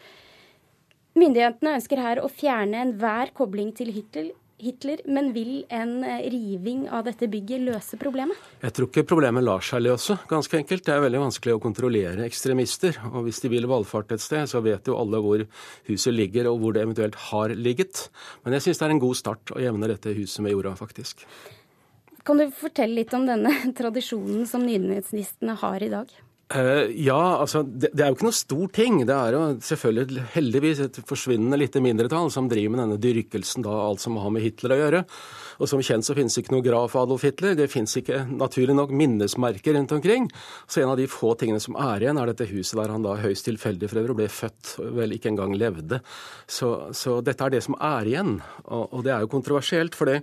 Myndighetene 1.16 1.76
ønsker 1.78 2.00
her 2.00 2.20
å 2.20 2.32
fjerne 2.32 2.82
enhver 2.84 3.32
kobling 3.36 3.70
til 3.76 3.92
Hitler, 3.92 4.32
Hitler, 4.56 5.02
men 5.04 5.34
vil 5.34 5.66
en 5.68 5.98
eh, 6.04 6.30
riving 6.32 6.86
av 6.88 7.02
dette 7.04 7.28
bygget 7.28 7.60
løse 7.66 7.98
problemet? 8.00 8.38
Jeg 8.62 8.72
tror 8.76 8.88
ikke 8.88 9.04
problemet 9.10 9.44
lar 9.44 9.64
seg 9.64 9.82
løse, 9.84 10.16
ganske 10.30 10.56
enkelt. 10.56 10.84
Det 10.86 10.94
er 10.94 11.02
veldig 11.04 11.20
vanskelig 11.26 11.58
å 11.58 11.60
kontrollere 11.60 12.24
ekstremister. 12.24 12.96
Og 13.12 13.26
hvis 13.26 13.42
de 13.44 13.50
vil 13.52 13.68
valfarte 13.68 14.16
et 14.16 14.24
sted, 14.24 14.48
så 14.48 14.62
vet 14.64 14.88
jo 14.88 14.96
alle 14.96 15.20
hvor 15.20 15.44
huset 15.90 16.16
ligger 16.16 16.48
og 16.48 16.62
hvor 16.62 16.72
det 16.72 16.86
eventuelt 16.86 17.20
har 17.28 17.52
ligget. 17.52 18.06
Men 18.46 18.56
jeg 18.56 18.68
syns 18.68 18.80
det 18.80 18.88
er 18.88 18.96
en 18.96 19.04
god 19.04 19.20
start 19.20 19.52
å 19.52 19.60
jevne 19.60 19.92
dette 19.92 20.16
huset 20.16 20.40
med 20.46 20.56
jorda, 20.56 20.72
faktisk. 20.80 21.26
Kan 22.26 22.40
du 22.40 22.48
fortelle 22.56 23.02
litt 23.02 23.12
om 23.14 23.28
denne 23.28 23.52
tradisjonen 23.78 24.48
som 24.48 24.64
nynazistene 24.64 25.58
har 25.60 25.84
i 25.84 25.92
dag? 25.92 26.16
Uh, 26.54 26.86
ja, 26.94 27.40
altså 27.40 27.64
det, 27.66 27.88
det, 27.90 28.04
er 28.04 28.12
jo 28.12 28.14
ikke 28.14 28.28
noe 28.28 28.36
stor 28.38 28.68
ting. 28.70 29.00
Det 29.08 29.14
er 29.14 29.34
jo 29.34 29.40
selvfølgelig 29.66 30.26
heldigvis 30.36 30.82
et 30.84 31.00
forsvinnende 31.08 31.58
lite 31.58 31.82
mindretall 31.82 32.30
som 32.30 32.46
driver 32.46 32.70
med 32.70 32.82
denne 32.84 32.98
dyrkelsen 33.02 33.66
da 33.66 33.74
alt 33.88 34.04
som 34.04 34.14
har 34.22 34.30
med 34.30 34.44
Hitler 34.44 34.76
å 34.76 34.78
gjøre. 34.78 35.00
Og 35.58 35.70
som 35.72 35.82
kjent 35.82 36.06
så 36.06 36.14
finnes 36.14 36.36
det 36.36 36.44
ikke 36.44 36.54
noe 36.54 36.62
graf 36.62 36.94
av 36.94 37.08
Adolf 37.08 37.26
Hitler. 37.26 37.56
Det 37.58 37.66
finnes 37.72 37.98
ikke 37.98 38.22
naturlig 38.30 38.76
nok 38.78 38.94
minnesmerker 38.94 39.74
rundt 39.74 39.96
omkring. 39.98 40.30
Så 40.70 40.84
en 40.84 40.92
av 40.92 41.00
de 41.00 41.08
få 41.10 41.34
tingene 41.40 41.62
som 41.62 41.78
er 41.82 42.06
igjen, 42.06 42.22
er 42.22 42.30
dette 42.30 42.46
huset 42.52 42.78
der 42.78 42.94
han 42.94 43.06
da 43.06 43.18
høyst 43.18 43.48
tilfeldig 43.50 43.90
for 43.90 44.04
øvrig 44.04 44.20
ble 44.20 44.28
født, 44.30 44.76
vel 45.00 45.16
ikke 45.18 45.32
engang 45.32 45.56
levde. 45.58 45.98
Så, 46.46 46.92
så, 46.94 47.18
dette 47.26 47.42
er 47.42 47.56
det 47.56 47.64
som 47.66 47.74
er 47.82 48.06
igjen. 48.06 48.36
Og, 48.68 48.86
og 48.92 49.02
det 49.02 49.16
er 49.16 49.26
jo 49.26 49.34
kontroversielt, 49.34 49.98
for 49.98 50.12
det 50.12 50.20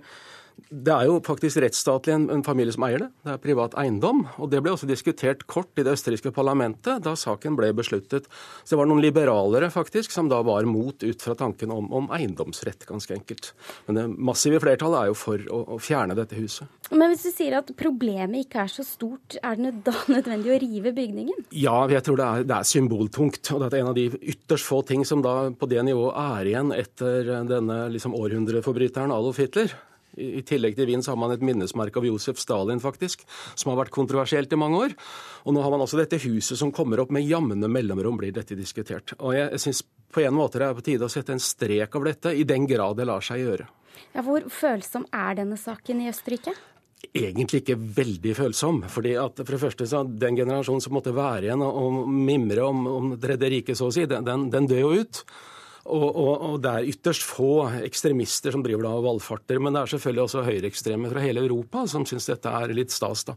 det 0.74 0.90
er 0.90 1.06
jo 1.06 1.18
faktisk 1.24 1.60
rettsstatlig 1.62 2.14
en, 2.14 2.24
en, 2.32 2.42
familie 2.46 2.74
som 2.74 2.84
eier 2.86 3.04
det. 3.04 3.08
Det 3.26 3.32
er 3.34 3.42
privat 3.42 3.76
eiendom. 3.78 4.24
Og 4.42 4.50
det 4.50 4.60
ble 4.64 4.72
også 4.74 4.88
diskutert 4.88 5.44
kort 5.50 5.70
i 5.78 5.84
det 5.86 5.94
østerrikske 5.94 6.32
parlamentet 6.34 7.02
da 7.04 7.14
saken 7.18 7.58
ble 7.58 7.70
besluttet. 7.76 8.26
Så 8.62 8.74
det 8.74 8.80
var 8.80 8.88
noen 8.90 9.02
liberalere 9.04 9.70
faktisk 9.74 10.14
som 10.14 10.30
da 10.32 10.40
var 10.46 10.66
mot 10.68 11.04
ut 11.04 11.22
fra 11.22 11.36
tanken 11.38 11.72
om, 11.74 11.90
om 11.94 12.10
eiendomsrett, 12.14 12.86
ganske 12.88 13.14
enkelt. 13.16 13.52
Men 13.86 14.00
det 14.00 14.06
massive 14.30 14.60
flertallet 14.64 15.04
er 15.04 15.12
jo 15.12 15.18
for 15.18 15.46
å, 15.46 15.62
å, 15.76 15.80
fjerne 15.82 16.16
dette 16.18 16.38
huset. 16.38 16.70
Men 16.90 17.12
hvis 17.12 17.26
du 17.28 17.32
sier 17.34 17.58
at 17.60 17.70
problemet 17.78 18.46
ikke 18.46 18.64
er 18.64 18.74
så 18.74 18.86
stort, 18.86 19.38
er 19.42 19.60
det 19.60 19.74
da 19.88 19.96
nødvendig 20.10 20.54
å 20.56 20.60
rive 20.64 20.94
bygningen? 20.96 21.48
Ja, 21.54 21.78
jeg 21.92 22.06
tror 22.08 22.20
det 22.20 22.28
er, 22.28 22.46
det 22.50 22.58
er 22.58 22.70
symboltungt. 22.74 23.42
Og 23.54 23.62
dette 23.62 23.78
er 23.78 23.84
en 23.84 23.94
av 23.94 23.98
de 23.98 24.08
ytterst 24.34 24.68
få 24.68 24.82
ting 24.88 25.06
som 25.06 25.22
da 25.24 25.52
på 25.54 25.70
det 25.70 25.86
nivået 25.86 26.18
er 26.24 26.54
igjen 26.54 26.74
etter 26.74 27.34
denne 27.50 27.84
liksom 27.94 28.16
århundreforbryteren 28.16 29.14
Adolf 29.14 29.42
Hitler. 29.42 29.74
I 30.16 30.42
tillegg 30.46 30.76
til 30.78 30.88
Wien 30.90 31.02
så 31.04 31.12
har 31.14 31.20
man 31.20 31.34
et 31.34 31.44
minnesmerke 31.44 32.00
av 32.00 32.08
Josef 32.08 32.40
Stalin, 32.42 32.82
faktisk, 32.82 33.24
som 33.54 33.72
har 33.72 33.80
vært 33.84 33.94
kontroversielt 33.94 34.52
i 34.52 34.60
mange 34.60 34.82
år. 34.86 34.96
Og 35.44 35.56
nå 35.56 35.64
har 35.64 35.74
man 35.74 35.84
også 35.84 36.00
dette 36.00 36.20
huset 36.24 36.60
som 36.60 36.72
kommer 36.74 37.02
opp 37.02 37.14
med 37.14 37.26
jevne 37.26 37.70
mellomrom, 37.70 38.18
blir 38.20 38.34
dette 38.34 38.58
diskutert. 38.58 39.16
Og 39.20 39.34
jeg, 39.36 39.50
jeg 39.56 39.64
syns 39.66 39.84
på 40.14 40.22
en 40.22 40.36
måte 40.36 40.60
det 40.60 40.68
er 40.68 40.76
på 40.78 40.86
tide 40.86 41.08
å 41.08 41.12
sette 41.12 41.34
en 41.34 41.42
strek 41.42 41.96
av 41.98 42.06
dette, 42.06 42.34
i 42.34 42.46
den 42.46 42.68
grad 42.70 43.00
det 43.00 43.08
lar 43.10 43.24
seg 43.24 43.42
gjøre. 43.42 43.66
Ja, 44.14 44.22
hvor 44.22 44.46
følsom 44.50 45.08
er 45.14 45.40
denne 45.40 45.58
saken 45.58 46.04
i 46.04 46.10
Østerrike? 46.12 46.54
egentlig 47.12 47.62
ikke 47.62 47.76
veldig 47.76 48.34
følsom. 48.36 48.82
fordi 48.88 49.14
at 49.20 49.36
for 49.36 49.52
det 49.52 49.60
første 49.60 49.86
så 49.86 50.04
Den 50.04 50.36
generasjonen 50.36 50.80
som 50.80 50.94
måtte 50.94 51.14
være 51.14 51.48
igjen 51.48 51.62
og, 51.62 52.08
mimre 52.08 52.62
om, 52.64 52.86
om 52.86 53.18
Tredje 53.20 53.50
riket, 53.50 53.76
så 53.76 53.88
å 53.88 53.92
si, 53.92 54.06
den, 54.06 54.50
den 54.50 54.66
dør 54.66 54.80
jo 54.80 55.02
ut. 55.02 55.24
Og, 55.84 56.04
og, 56.16 56.32
og, 56.48 56.54
det 56.64 56.70
er 56.70 56.86
ytterst 56.94 57.26
få 57.28 57.50
ekstremister 57.84 58.54
som 58.54 58.62
driver 58.64 58.86
da 58.86 58.92
og 58.96 59.04
valfarter. 59.04 59.60
Men 59.60 59.76
det 59.76 59.82
er 59.82 59.92
selvfølgelig 59.92 60.22
også 60.24 60.44
høyreekstreme 60.46 61.10
fra 61.12 61.24
hele 61.24 61.44
Europa 61.44 61.84
som 61.90 62.06
syns 62.08 62.30
dette 62.30 62.48
er 62.48 62.72
litt 62.76 62.94
stas. 62.94 63.26
da. 63.28 63.36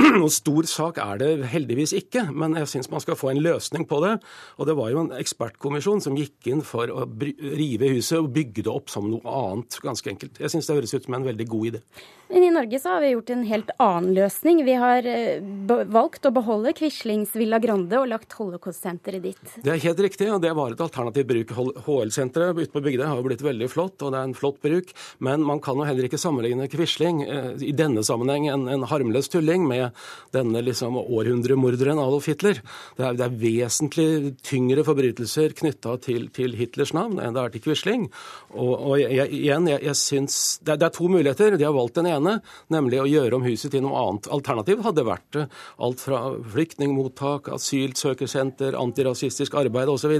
Og 0.24 0.30
stor 0.32 0.68
sak 0.70 1.00
er 1.04 1.20
det 1.20 1.30
heldigvis 1.52 1.92
ikke, 1.98 2.26
men 2.32 2.56
jeg 2.60 2.70
syns 2.72 2.90
man 2.92 3.04
skal 3.04 3.18
få 3.20 3.34
en 3.34 3.42
løsning 3.44 3.84
på 3.90 4.00
det. 4.06 4.16
Og 4.56 4.70
det 4.70 4.78
var 4.80 4.94
jo 4.94 5.04
en 5.04 5.12
ekspertkommisjon 5.18 6.00
som 6.04 6.16
gikk 6.16 6.48
inn 6.54 6.64
for 6.64 6.88
å 6.88 7.04
rive 7.04 7.92
huset 7.92 8.20
og 8.22 8.32
bygge 8.34 8.64
det 8.64 8.72
opp 8.72 8.92
som 8.92 9.10
noe 9.12 9.38
annet, 9.44 9.80
ganske 9.84 10.14
enkelt. 10.14 10.40
Jeg 10.40 10.54
syns 10.54 10.70
det 10.70 10.78
høres 10.78 10.96
ut 10.96 11.08
som 11.08 11.18
en 11.18 11.28
veldig 11.28 11.48
god 11.52 11.72
idé. 11.74 11.84
Men 12.32 12.42
i 12.42 12.50
Norge 12.50 12.78
så 12.80 12.94
har 12.94 13.02
vi 13.04 13.10
gjort 13.12 13.30
en 13.30 13.42
helt 13.46 13.70
annen 13.82 14.14
løsning. 14.16 14.62
Vi 14.64 14.74
har 14.80 15.06
eh, 15.06 15.44
valgt 15.92 16.24
å 16.24 16.32
beholde 16.34 16.72
Quislings 16.74 17.34
Villa 17.36 17.60
Grande 17.62 18.00
og 18.00 18.08
lagt 18.10 18.32
Holocaust-senteret 18.38 19.22
dit. 19.22 19.52
Det 19.62 19.70
er 19.70 19.82
helt 19.84 20.00
riktig, 20.06 20.30
og 20.32 20.40
det 20.42 20.54
var 20.56 20.72
et 20.72 20.82
alternativ 20.82 21.28
bruk. 21.28 21.52
HL-senteret 21.84 22.58
ute 22.58 22.72
på 22.72 22.82
Bygdøy 22.84 23.06
har 23.06 23.22
blitt 23.24 23.42
veldig 23.44 23.68
flott, 23.72 24.02
og 24.02 24.12
det 24.14 24.20
er 24.20 24.28
en 24.28 24.36
flott 24.36 24.60
bruk. 24.64 24.92
Men 25.24 25.44
man 25.46 25.60
kan 25.64 25.78
jo 25.78 25.86
heller 25.88 26.06
ikke 26.08 26.20
sammenligne 26.20 26.68
Quisling, 26.70 27.22
eh, 27.26 27.50
i 27.64 27.72
denne 27.76 28.04
sammenheng 28.06 28.48
en, 28.52 28.68
en 28.70 28.86
harmløs 28.88 29.30
tulling, 29.32 29.66
med 29.68 29.90
denne 30.34 30.62
liksom 30.64 30.96
århundremorderen 31.00 32.00
Adolf 32.00 32.28
Hitler. 32.30 32.60
Det 32.98 33.06
er, 33.06 33.18
det 33.18 33.26
er, 33.26 33.38
vesentlig 33.44 34.08
tyngre 34.46 34.84
forbrytelser 34.86 35.54
knytta 35.58 35.96
til, 36.04 36.28
til, 36.34 36.54
Hitlers 36.58 36.94
navn 36.94 37.18
enn 37.20 37.34
det 37.34 37.42
er 37.42 37.54
til 37.54 37.64
Quisling. 37.66 38.06
Og, 38.54 38.72
og 38.74 38.94
jeg, 39.00 39.28
igjen, 39.34 39.68
jeg, 39.72 39.82
jeg 39.88 39.98
syns 39.98 40.38
det, 40.62 40.78
det 40.80 40.88
er 40.88 40.94
to 40.94 41.08
muligheter. 41.10 41.58
De 41.58 41.66
har 41.66 41.74
valgt 41.76 41.98
den 41.98 42.10
ene 42.10 42.38
nemlig 42.72 43.02
å 43.02 43.08
gjøre 43.08 43.38
om 43.38 43.46
huset 43.46 43.74
til 43.74 43.84
noe 43.84 43.98
annet. 44.04 44.30
Alternativ 44.34 44.84
hadde 44.86 45.06
vært 45.06 45.40
alt 45.42 46.04
fra 46.04 46.22
flyktningmottak, 46.54 47.50
asylsøkersenter, 47.54 48.78
antirasistisk 48.78 49.56
arbeid 49.58 49.90
osv. 49.92 50.14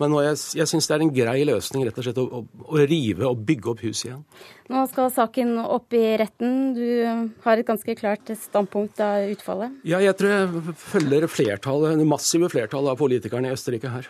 Men 0.00 0.18
jeg, 0.24 0.40
jeg 0.58 0.70
syns 0.80 0.88
det 0.88 0.96
er 0.96 1.04
en 1.04 1.12
grei 1.14 1.40
løsning 1.44 1.84
rett 1.86 1.98
og 2.00 2.06
slett 2.06 2.20
å, 2.20 2.24
å, 2.24 2.40
å 2.72 2.84
rive 2.88 3.28
og 3.28 3.42
bygge 3.46 3.72
opp 3.72 3.82
huset 3.84 4.08
igjen. 4.08 4.22
Nå 4.70 4.84
skal 4.90 5.10
saken 5.12 5.58
opp 5.60 5.92
i 5.96 6.04
retten. 6.20 6.72
Du 6.76 6.86
har 7.44 7.60
et 7.60 7.68
ganske 7.68 7.96
klart 7.98 8.32
standpunkt 8.38 9.02
av 9.04 9.28
utfallet? 9.34 9.76
Ja, 9.88 10.00
jeg 10.02 10.16
tror 10.18 10.30
jeg 10.32 10.46
følger 10.80 11.28
flertallet, 11.30 12.00
det 12.00 12.08
massive 12.08 12.50
flertallet 12.52 12.94
av 12.94 13.00
politikerne 13.00 13.50
i 13.50 13.54
Østerrike 13.56 13.92
her. 13.92 14.08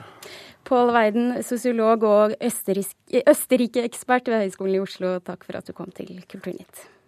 Pål 0.68 0.92
Weiden, 0.94 1.28
sosiolog 1.46 2.04
og 2.06 2.36
Østerrike-ekspert 2.38 4.28
ved 4.30 4.44
Høgskolen 4.44 4.76
i 4.76 4.82
Oslo, 4.84 5.16
takk 5.24 5.46
for 5.48 5.58
at 5.58 5.66
du 5.66 5.72
kom 5.76 5.90
til 5.96 6.20
Kulturnytt. 6.30 6.99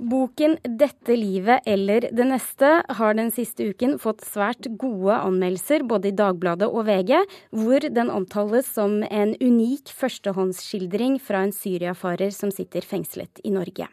Boken 0.00 0.54
'Dette 0.64 1.12
livet 1.12 1.66
eller 1.68 2.06
det 2.08 2.24
neste' 2.24 2.68
har 2.96 3.14
den 3.18 3.28
siste 3.28 3.66
uken 3.68 3.98
fått 4.00 4.24
svært 4.24 4.64
gode 4.80 5.12
anmeldelser 5.12 5.84
både 5.84 6.08
i 6.08 6.16
Dagbladet 6.16 6.70
og 6.72 6.86
VG, 6.88 7.18
hvor 7.52 7.84
den 7.84 8.08
omtales 8.08 8.70
som 8.78 9.02
en 9.04 9.34
unik 9.36 9.92
førstehåndsskildring 9.92 11.20
fra 11.20 11.44
en 11.44 11.52
syriafarer 11.52 12.32
som 12.32 12.48
sitter 12.48 12.80
fengslet 12.80 13.44
i 13.44 13.52
Norge. 13.52 13.92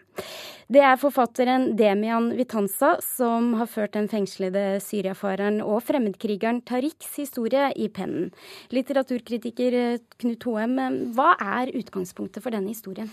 Det 0.71 0.79
er 0.79 0.95
forfatteren 0.95 1.73
Demian 1.75 2.31
Vitanza 2.39 2.95
som 3.03 3.57
har 3.59 3.67
ført 3.67 3.99
den 3.99 4.07
fengslede 4.07 4.79
syriafareren 4.79 5.59
og 5.59 5.83
fremmedkrigeren 5.91 6.63
Tariks 6.63 7.17
historie 7.19 7.73
i 7.75 7.91
pennen. 7.91 8.31
Litteraturkritiker 8.71 9.99
Knut 10.23 10.47
Hoem, 10.47 10.79
hva 11.19 11.33
er 11.35 11.75
utgangspunktet 11.75 12.47
for 12.47 12.55
denne 12.55 12.71
historien? 12.71 13.11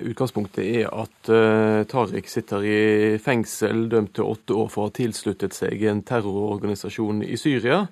Utgangspunktet 0.00 0.64
er 0.64 0.88
at 0.88 1.28
uh, 1.28 1.82
Tariq 1.84 2.28
sitter 2.30 2.64
i 2.64 2.76
fengsel, 3.20 3.84
dømt 3.92 4.14
til 4.16 4.24
åtte 4.24 4.56
år 4.56 4.70
for 4.72 4.86
å 4.86 4.88
ha 4.88 4.94
tilsluttet 4.96 5.52
seg 5.56 5.84
en 5.90 6.00
terrororganisasjon 6.08 7.20
i 7.26 7.36
Syria. 7.40 7.82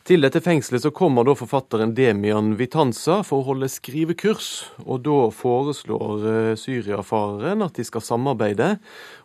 Til 0.00 0.24
dette 0.24 0.40
fengselet 0.40 0.80
så 0.80 0.90
kommer 0.96 1.26
da 1.28 1.34
forfatteren 1.36 1.90
Demian 1.92 2.54
Vitanza 2.56 3.18
for 3.20 3.42
å 3.42 3.50
holde 3.50 3.68
skrivekurs. 3.68 4.46
og 4.86 5.02
Da 5.04 5.16
foreslår 5.28 6.22
eh, 6.30 6.54
syriafareren 6.56 7.60
at 7.60 7.76
de 7.76 7.84
skal 7.84 8.00
samarbeide. 8.00 8.78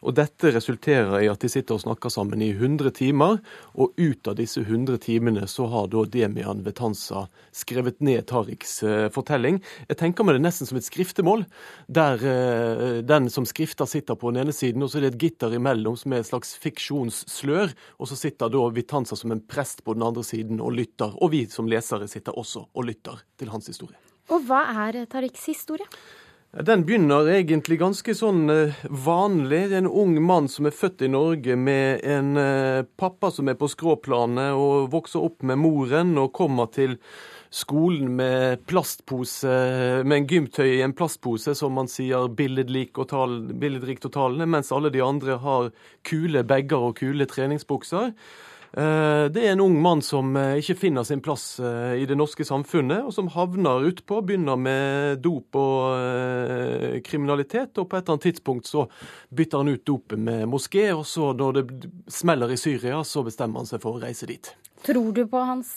og 0.04 0.18
Dette 0.20 0.52
resulterer 0.52 1.24
i 1.24 1.30
at 1.32 1.40
de 1.40 1.50
sitter 1.50 1.78
og 1.78 1.86
snakker 1.86 2.12
sammen 2.12 2.44
i 2.44 2.52
100 2.52 2.92
timer. 2.92 3.40
og 3.74 3.96
Ut 3.96 4.28
av 4.28 4.36
disse 4.36 4.66
100 4.66 5.00
timene 5.00 5.48
så 5.48 5.70
har 5.72 5.88
da 5.88 6.04
Demian 6.04 6.66
Vitanza 6.68 7.30
skrevet 7.56 8.04
ned 8.04 8.28
Tariks 8.28 8.84
eh, 8.84 9.08
fortelling. 9.08 9.62
Jeg 9.88 10.02
tenker 10.04 10.28
meg 10.28 10.36
det 10.36 10.44
nesten 10.44 10.68
som 10.68 10.76
et 10.76 10.84
skriftemål, 10.84 11.48
der 11.88 12.20
eh, 12.20 13.00
den 13.00 13.32
som 13.32 13.48
skrifter 13.48 13.88
sitter 13.88 14.20
på 14.20 14.36
den 14.36 14.44
ene 14.44 14.54
siden, 14.54 14.84
og 14.84 14.92
så 14.92 15.00
er 15.00 15.08
det 15.08 15.16
et 15.16 15.24
gitter 15.24 15.56
imellom 15.56 15.96
som 15.96 16.12
er 16.12 16.20
et 16.20 16.30
slags 16.34 16.52
fiksjonsslør, 16.60 17.72
og 17.96 18.12
så 18.12 18.20
sitter 18.20 18.52
da 18.52 18.68
Vitanza 18.76 19.16
som 19.16 19.32
en 19.32 19.40
prest 19.40 19.86
på 19.88 19.96
den 19.96 20.04
andre 20.04 20.28
siden 20.28 20.60
og 20.66 20.76
lytter. 20.76 21.16
Og 21.22 21.32
vi 21.36 21.46
som 21.52 21.70
lesere 21.70 22.10
sitter 22.12 22.36
også 22.36 22.66
og 22.74 22.88
lytter 22.90 23.24
til 23.40 23.54
hans 23.54 23.70
historie. 23.72 23.98
Og 24.34 24.42
hva 24.48 24.66
er 24.86 25.04
Tariks 25.10 25.46
historie? 25.52 25.86
Den 26.56 26.86
begynner 26.88 27.28
egentlig 27.28 27.82
ganske 27.82 28.14
sånn 28.16 28.46
eh, 28.48 28.84
vanlig. 28.88 29.66
Det 29.68 29.76
er 29.76 29.82
en 29.84 29.92
ung 29.92 30.14
mann 30.24 30.46
som 30.48 30.70
er 30.70 30.76
født 30.76 31.04
i 31.04 31.10
Norge 31.12 31.58
med 31.60 32.00
en 32.08 32.40
eh, 32.40 32.86
pappa 32.96 33.28
som 33.36 33.52
er 33.52 33.58
på 33.60 33.68
skråplanet 33.68 34.56
og 34.56 34.88
vokser 34.94 35.26
opp 35.28 35.44
med 35.44 35.60
moren 35.60 36.16
og 36.22 36.32
kommer 36.38 36.72
til 36.72 36.96
skolen 37.52 38.16
med 38.16 38.64
plastpose, 38.72 39.52
med 40.08 40.16
en 40.16 40.30
gymtøy 40.32 40.78
i 40.78 40.82
en 40.86 40.96
plastpose, 40.96 41.58
som 41.60 41.76
man 41.76 41.92
sier 41.92 42.32
billedrikt 42.32 43.04
og, 43.04 43.10
tal, 43.12 43.38
og 43.52 44.12
talende, 44.16 44.48
mens 44.48 44.72
alle 44.76 44.92
de 44.96 45.04
andre 45.04 45.38
har 45.44 45.70
kule 46.08 46.44
bager 46.48 46.90
og 46.90 46.98
kule 47.00 47.28
treningsbukser. 47.32 48.12
Eh, 48.76 49.26
det 49.32 49.40
er 49.40 49.54
en 49.54 49.62
ung 49.64 49.76
mann 49.80 50.02
som 50.04 50.34
eh, 50.36 50.58
ikke 50.60 50.76
finner 50.76 51.06
sin 51.08 51.22
plass 51.24 51.62
eh, 51.64 51.94
i 52.02 52.08
det 52.10 52.18
norske 52.20 52.44
samfunnet, 52.44 53.06
og 53.08 53.14
som 53.16 53.30
havner 53.32 53.86
utpå, 53.88 54.20
begynner 54.28 54.60
med 54.60 55.22
dop 55.24 55.56
og 55.56 57.00
kriminalitet, 57.08 57.72
og 57.80 57.88
på 57.88 57.96
et 57.96 58.04
eller 58.04 58.18
annet 58.18 58.28
tidspunkt 58.28 58.68
så 58.68 58.84
bytter 59.32 59.64
han 59.64 59.72
ut 59.72 59.86
dopet 59.88 60.20
med 60.20 60.44
moské, 60.52 60.90
og 60.92 61.06
så 61.08 61.32
når 61.32 61.62
det 61.62 61.92
smeller 62.12 62.52
i 62.52 62.60
Syria, 62.60 63.00
så 63.08 63.24
bestemmer 63.24 63.64
han 63.64 63.70
seg 63.70 63.84
for 63.84 63.96
å 63.96 64.04
reise 64.04 64.28
dit. 64.28 64.52
Tror 64.84 65.16
du 65.16 65.24
på 65.30 65.46
hans 65.48 65.72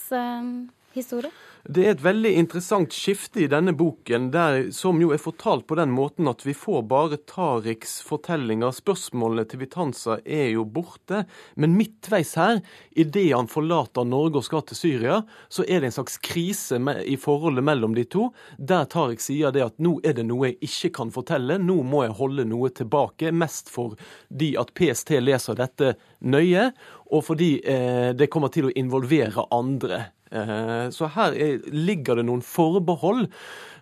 historie? 0.96 1.30
Det 1.64 1.84
er 1.84 1.90
et 1.92 2.02
veldig 2.04 2.30
interessant 2.38 2.94
skifte 2.94 3.42
i 3.42 3.48
denne 3.50 3.72
boken, 3.76 4.28
der, 4.32 4.70
som 4.74 5.00
jo 5.02 5.10
er 5.14 5.20
fortalt 5.20 5.66
på 5.68 5.76
den 5.78 5.90
måten 5.92 6.28
at 6.30 6.44
vi 6.46 6.54
får 6.56 6.84
bare 6.88 7.18
Tariks 7.28 7.98
fortellinger. 8.06 8.72
Spørsmålene 8.74 9.44
til 9.48 9.62
Vitanza 9.64 10.18
er 10.24 10.52
jo 10.52 10.64
borte. 10.64 11.24
Men 11.58 11.74
midtveis 11.76 12.34
her, 12.38 12.60
idet 12.96 13.32
han 13.34 13.50
forlater 13.50 14.06
Norge 14.08 14.40
og 14.40 14.46
skal 14.46 14.64
til 14.68 14.78
Syria, 14.78 15.20
så 15.52 15.66
er 15.66 15.82
det 15.82 15.90
en 15.90 15.96
slags 15.98 16.18
krise 16.22 16.78
i 17.04 17.18
forholdet 17.20 17.66
mellom 17.66 17.96
de 17.96 18.06
to, 18.08 18.28
der 18.58 18.86
Tariq 18.88 19.22
sier 19.22 19.54
det 19.54 19.66
at 19.66 19.82
nå 19.82 19.98
er 20.06 20.16
det 20.18 20.28
noe 20.28 20.52
jeg 20.52 20.60
ikke 20.70 20.94
kan 21.00 21.12
fortelle, 21.14 21.58
nå 21.58 21.80
må 21.82 22.04
jeg 22.06 22.16
holde 22.20 22.46
noe 22.48 22.70
tilbake. 22.70 23.34
Mest 23.34 23.72
fordi 23.72 24.54
at 24.60 24.72
PST 24.78 25.16
leser 25.20 25.58
dette 25.58 25.96
nøye, 26.20 26.70
og 27.08 27.24
fordi 27.24 27.54
eh, 27.64 28.12
det 28.16 28.28
kommer 28.32 28.52
til 28.52 28.68
å 28.68 28.76
involvere 28.76 29.48
andre. 29.54 30.06
Eh, 30.30 30.88
så 30.94 31.10
her 31.14 31.36
ligger 31.72 32.18
det 32.18 32.26
noen 32.28 32.44
forbehold. 32.44 33.28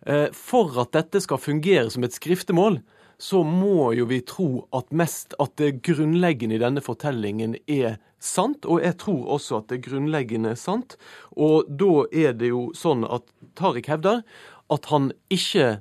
Eh, 0.06 0.28
for 0.35 0.76
at 0.82 0.94
dette 0.96 1.22
skal 1.24 1.42
fungere 1.42 1.90
som 1.90 2.06
et 2.06 2.16
skriftemål, 2.16 2.80
så 3.18 3.40
må 3.46 3.92
jo 3.96 4.04
vi 4.11 4.20
tro 4.28 4.66
at, 4.76 4.90
mest, 4.92 5.35
at 5.40 5.54
det 5.61 5.80
grunnleggende 5.87 6.59
i 6.59 6.62
denne 6.62 6.82
fortellingen 6.85 7.56
er 7.64 7.96
sant. 8.20 8.66
Og 8.68 8.85
jeg 8.85 8.98
tror 9.00 9.24
også 9.38 9.62
at 9.62 9.72
det 9.72 9.82
grunnleggende 9.87 10.52
er 10.52 10.61
sant. 10.61 10.98
Og 11.32 11.64
da 11.68 12.04
er 12.12 12.37
det 12.37 12.52
jo 12.52 12.68
sånn 12.76 13.06
at 13.09 13.24
Tariq 13.56 13.88
hevder 13.88 14.22
at 14.72 14.88
han 14.90 15.12
ikke 15.32 15.78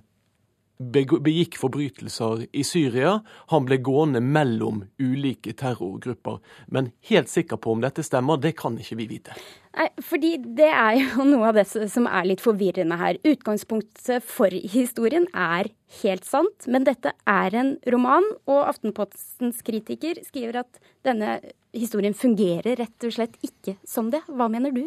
begikk 0.77 1.57
forbrytelser 1.59 2.45
i 2.51 2.63
Syria. 2.67 3.19
Han 3.51 3.67
ble 3.67 3.77
gående 3.83 4.21
mellom 4.21 4.83
ulike 4.99 5.53
terrorgrupper. 5.55 6.41
Men 6.67 6.91
helt 7.09 7.31
sikker 7.31 7.59
på 7.61 7.75
om 7.75 7.83
dette 7.83 8.03
stemmer, 8.03 8.41
det 8.41 8.55
kan 8.59 8.77
ikke 8.79 8.97
vi 8.99 9.07
vite. 9.15 9.37
Nei, 9.75 9.89
fordi 9.99 10.37
Det 10.55 10.69
er 10.71 10.99
jo 11.01 11.25
noe 11.31 11.49
av 11.49 11.59
det 11.59 11.65
som 11.91 12.07
er 12.07 12.27
litt 12.27 12.43
forvirrende 12.43 12.97
her. 12.99 13.19
Utgangspunktet 13.27 14.23
for 14.23 14.51
historien 14.51 15.27
er 15.33 15.71
helt 16.01 16.27
sant, 16.27 16.67
men 16.67 16.87
dette 16.87 17.13
er 17.29 17.55
en 17.55 17.75
roman, 17.91 18.25
og 18.47 18.65
Aftenpostens 18.69 19.61
kritiker 19.65 20.19
skriver 20.25 20.63
at 20.63 20.79
denne 21.07 21.39
historien 21.75 22.15
fungerer 22.15 22.79
rett 22.79 23.07
og 23.07 23.15
slett 23.15 23.35
ikke 23.45 23.77
som 23.87 24.11
det. 24.11 24.23
Hva 24.31 24.47
mener 24.51 24.75
du? 24.75 24.85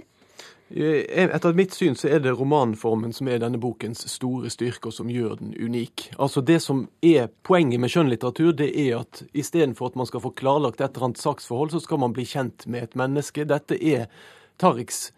Eh, 0.70 1.30
etter 1.34 1.52
mitt 1.56 1.72
syn 1.72 1.96
så 1.96 2.10
er 2.12 2.20
det 2.20 2.34
romanformen 2.36 3.14
som 3.16 3.28
er 3.28 3.40
denne 3.40 3.60
bokens 3.60 4.04
store 4.12 4.50
styrke, 4.52 4.90
og 4.90 4.96
som 4.98 5.08
gjør 5.08 5.38
den 5.40 5.54
unik. 5.56 6.10
Altså 6.18 6.40
Det 6.44 6.60
som 6.62 6.88
er 7.00 7.30
poenget 7.42 7.80
med 7.80 7.92
skjønnlitteratur, 7.92 8.52
det 8.52 8.74
er 8.76 8.98
at 9.00 9.22
istedenfor 9.32 9.92
at 9.92 9.96
man 9.96 10.06
skal 10.06 10.20
få 10.20 10.34
klarlagt 10.36 10.80
et 10.80 10.92
eller 10.92 11.10
annet 11.10 11.22
saksforhold, 11.24 11.72
så 11.72 11.80
skal 11.80 12.02
man 12.04 12.12
bli 12.12 12.26
kjent 12.28 12.66
med 12.66 12.82
et 12.82 12.96
menneske. 12.96 13.48
Dette 13.48 13.80
er 13.80 14.10
Tariks 14.58 15.08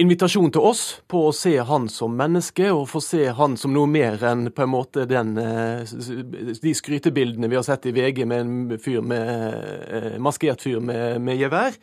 invitasjon 0.00 0.48
til 0.54 0.64
oss 0.64 0.82
på 1.10 1.26
å 1.28 1.36
se 1.36 1.58
han 1.60 1.88
som 1.92 2.16
menneske, 2.16 2.70
og 2.72 2.88
få 2.88 3.02
se 3.04 3.26
han 3.36 3.58
som 3.60 3.74
noe 3.76 3.90
mer 3.90 4.22
enn 4.24 4.48
på 4.48 4.64
en 4.64 4.72
måte 4.72 5.04
den, 5.04 5.36
eh, 5.36 5.84
de 6.62 6.72
skrytebildene 6.74 7.50
vi 7.50 7.56
har 7.56 7.66
sett 7.66 7.84
i 7.84 7.92
VG 7.92 8.24
med 8.24 8.40
en 8.40 8.78
fyr 8.78 9.02
med, 9.02 9.28
eh, 9.90 10.18
maskert 10.18 10.62
fyr 10.62 10.80
med, 10.80 11.20
med 11.20 11.36
gevær. 11.36 11.76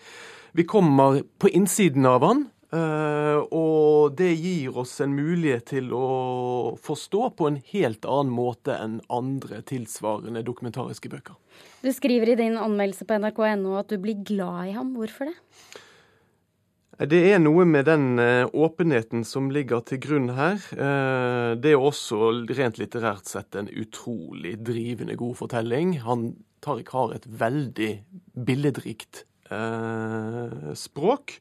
Vi 0.53 0.63
kommer 0.63 1.21
på 1.37 1.49
innsiden 1.53 2.05
av 2.05 2.23
han, 2.23 2.47
og 2.67 4.15
det 4.19 4.33
gir 4.35 4.75
oss 4.75 4.97
en 4.99 5.13
mulighet 5.15 5.69
til 5.71 5.93
å 5.95 6.75
forstå 6.83 7.29
på 7.39 7.47
en 7.47 7.59
helt 7.71 8.03
annen 8.03 8.33
måte 8.35 8.75
enn 8.75 8.97
andre 9.07 9.61
tilsvarende 9.63 10.43
dokumentariske 10.43 11.07
bøker. 11.13 11.37
Du 11.79 11.87
skriver 11.95 12.33
i 12.33 12.39
din 12.39 12.57
anmeldelse 12.59 13.07
på 13.07 13.19
nrk.no 13.21 13.77
at 13.79 13.93
du 13.93 13.95
blir 14.03 14.19
glad 14.27 14.73
i 14.73 14.75
ham. 14.75 14.91
Hvorfor 14.97 15.31
det? 15.31 15.37
Det 17.07 17.21
er 17.29 17.39
noe 17.39 17.63
med 17.69 17.85
den 17.85 18.17
uh, 18.17 18.49
åpenheten 18.57 19.23
som 19.27 19.51
ligger 19.53 19.83
til 19.85 20.01
grunn 20.01 20.31
her. 20.33 20.57
Det 21.61 21.71
er 21.71 21.79
også 21.79 22.33
rent 22.57 22.81
litterært 22.81 23.29
sett 23.29 23.55
en 23.55 23.69
utrolig 23.69 24.55
drivende 24.65 25.15
god 25.15 25.37
fortelling. 25.39 25.99
Han 26.03 26.31
Tariq 26.65 26.89
har 26.91 27.13
et 27.15 27.27
veldig 27.39 27.91
billedrikt 28.47 29.23
språk 30.75 31.37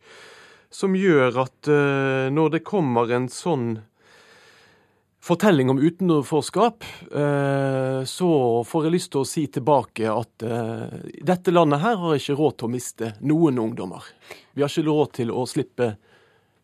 som 0.70 0.96
gjør 0.96 1.42
at 1.44 1.70
uh, 1.70 2.26
når 2.32 2.56
det 2.56 2.64
kommer 2.66 3.10
en 3.12 3.28
sånn 3.32 3.76
fortelling 5.26 5.70
om 5.72 5.80
utenforskap, 5.82 6.84
uh, 7.10 8.02
så 8.06 8.30
får 8.66 8.86
jeg 8.86 8.94
lyst 8.94 9.12
til 9.14 9.22
å 9.22 9.28
si 9.28 9.46
tilbake 9.50 10.10
at 10.12 10.46
uh, 10.46 10.86
dette 11.26 11.54
landet 11.54 11.82
her 11.82 11.98
har 12.02 12.18
ikke 12.18 12.38
råd 12.38 12.58
til 12.58 12.68
å 12.68 12.74
miste 12.76 13.12
noen 13.26 13.58
ungdommer. 13.62 14.06
Vi 14.54 14.62
har 14.64 14.70
ikke 14.70 14.86
råd 14.86 15.16
til 15.20 15.34
å 15.34 15.46
slippe 15.50 15.96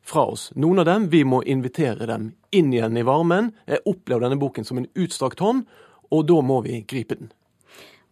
fra 0.03 0.27
oss. 0.35 0.51
Noen 0.55 0.83
av 0.83 0.89
dem, 0.89 1.09
vi 1.09 1.23
må 1.25 1.43
invitere 1.43 2.07
dem 2.11 2.33
inn 2.51 2.73
igjen 2.75 2.99
i 2.99 3.07
varmen. 3.07 3.53
Jeg 3.67 3.85
opplever 3.87 4.27
denne 4.27 4.41
boken 4.41 4.67
som 4.67 4.81
en 4.81 4.91
utstrakt 4.99 5.43
hånd, 5.43 5.65
og 6.13 6.27
da 6.29 6.41
må 6.45 6.61
vi 6.67 6.83
gripe 6.89 7.19
den. 7.19 7.31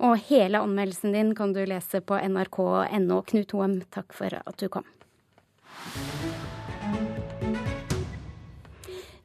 Og 0.01 0.17
hele 0.31 0.63
anmeldelsen 0.65 1.13
din 1.13 1.35
kan 1.37 1.53
du 1.53 1.61
lese 1.69 2.01
på 2.01 2.17
nrk.no. 2.17 3.21
Knut 3.29 3.53
Hoem, 3.53 3.81
takk 3.93 4.15
for 4.17 4.39
at 4.41 4.57
du 4.63 4.71
kom. 4.73 4.87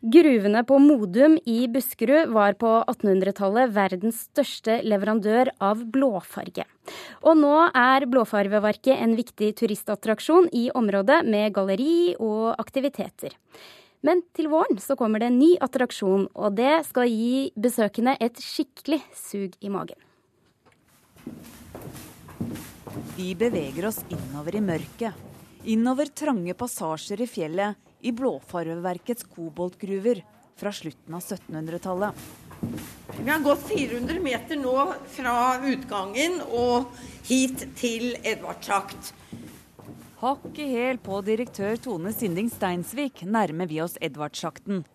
Gruvene 0.06 0.62
på 0.63 0.78
Modum 0.78 1.34
i 1.50 1.65
Buskerud 1.68 2.30
var 2.36 2.54
på 2.62 2.70
1800-tallet 2.86 3.72
verdens 3.74 4.20
største 4.28 4.78
leverandør 4.86 5.50
av 5.58 5.82
blåfarge. 5.91 6.68
Og 7.26 7.39
nå 7.39 7.54
er 7.72 8.06
Blåfarveverket 8.12 9.02
en 9.02 9.15
viktig 9.18 9.50
turistattraksjon 9.58 10.52
i 10.54 10.68
området 10.78 11.24
med 11.26 11.56
galleri 11.58 12.13
og 12.22 12.54
aktiviteter. 12.62 13.34
Men 14.06 14.22
til 14.38 14.52
våren 14.54 14.78
så 14.78 14.94
kommer 15.00 15.24
det 15.24 15.32
en 15.32 15.41
ny 15.41 15.56
attraksjon, 15.58 16.30
og 16.38 16.60
det 16.60 16.84
skal 16.86 17.10
gi 17.10 17.50
besøkende 17.58 18.13
et 18.22 18.38
skikkelig 18.38 19.02
sug 19.18 19.58
i 19.58 19.74
magen. 19.74 19.98
Vi 23.18 23.34
beveger 23.34 23.89
oss 23.89 24.04
innover 24.13 24.60
i 24.60 24.62
mørket 24.62 25.34
innover 25.65 26.06
trange 26.13 26.54
passasjer 26.54 27.21
i 27.21 27.28
fjellet 27.28 27.75
i 28.06 28.12
Blåfarveverkets 28.15 29.25
koboltgruver 29.36 30.21
fra 30.56 30.71
slutten 30.71 31.17
av 31.17 31.21
1700-tallet. 31.21 32.25
Vi 33.23 33.30
har 33.30 33.39
gått 33.43 33.67
400 33.67 34.19
meter 34.23 34.60
nå 34.60 34.75
fra 35.15 35.36
utgangen 35.65 36.39
og 36.45 36.91
hit 37.28 37.65
til 37.80 38.13
Edvardshakt. 38.23 39.13
Hakk 40.21 40.60
i 40.62 40.69
hæl 40.71 40.99
på 41.04 41.19
direktør 41.25 41.75
Tone 41.82 42.13
Sinding 42.15 42.47
Steinsvik 42.54 43.25
nærmer 43.28 43.69
vi 43.69 43.82
oss 43.84 43.97
Edvardssjakten. 44.01 44.86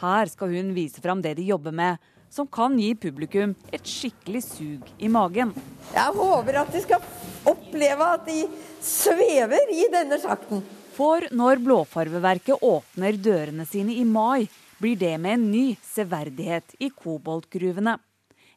Her 0.00 0.30
skal 0.32 0.54
hun 0.56 0.72
vise 0.74 1.02
fram 1.02 1.20
det 1.22 1.36
de 1.38 1.44
jobber 1.46 1.74
med, 1.76 2.00
som 2.32 2.48
kan 2.48 2.78
gi 2.80 2.94
publikum 2.96 3.52
et 3.72 3.84
skikkelig 3.86 4.42
sug 4.46 4.92
i 4.98 5.10
magen. 5.12 5.52
Jeg 5.92 6.14
håper 6.16 6.62
at 6.62 6.72
de 6.72 6.80
skal 6.84 7.04
oppleve 7.48 8.06
at 8.16 8.24
de 8.28 8.38
svever 8.80 9.74
i 9.74 9.84
denne 9.92 10.16
sjakten. 10.22 10.64
For 10.96 11.24
når 11.32 11.60
Blåfarveverket 11.64 12.64
åpner 12.64 13.16
dørene 13.20 13.66
sine 13.68 13.96
i 13.96 14.04
mai, 14.04 14.48
blir 14.80 14.96
det 14.98 15.14
med 15.20 15.38
en 15.38 15.46
ny 15.52 15.66
severdighet 15.84 16.74
i 16.80 16.90
koboltgruvene. 16.92 17.98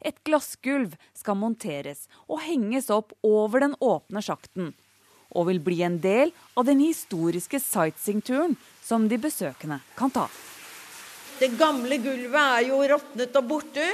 Et 0.06 0.18
glassgulv 0.28 0.96
skal 1.18 1.40
monteres 1.40 2.06
og 2.28 2.44
henges 2.46 2.92
opp 2.94 3.16
over 3.26 3.64
den 3.64 3.78
åpne 3.84 4.24
sjakten, 4.24 4.74
og 5.36 5.50
vil 5.52 5.62
bli 5.64 5.82
en 5.84 6.00
del 6.04 6.34
av 6.56 6.68
den 6.68 6.84
historiske 6.84 7.60
sightseeingturen 7.60 8.56
som 8.84 9.10
de 9.12 9.20
besøkende 9.22 9.82
kan 9.98 10.14
ta. 10.14 10.28
Det 11.40 11.52
gamle 11.60 11.98
gulvet 12.00 12.42
er 12.42 12.70
jo 12.70 12.80
råtnet 12.94 13.36
og 13.36 13.50
borte, 13.50 13.88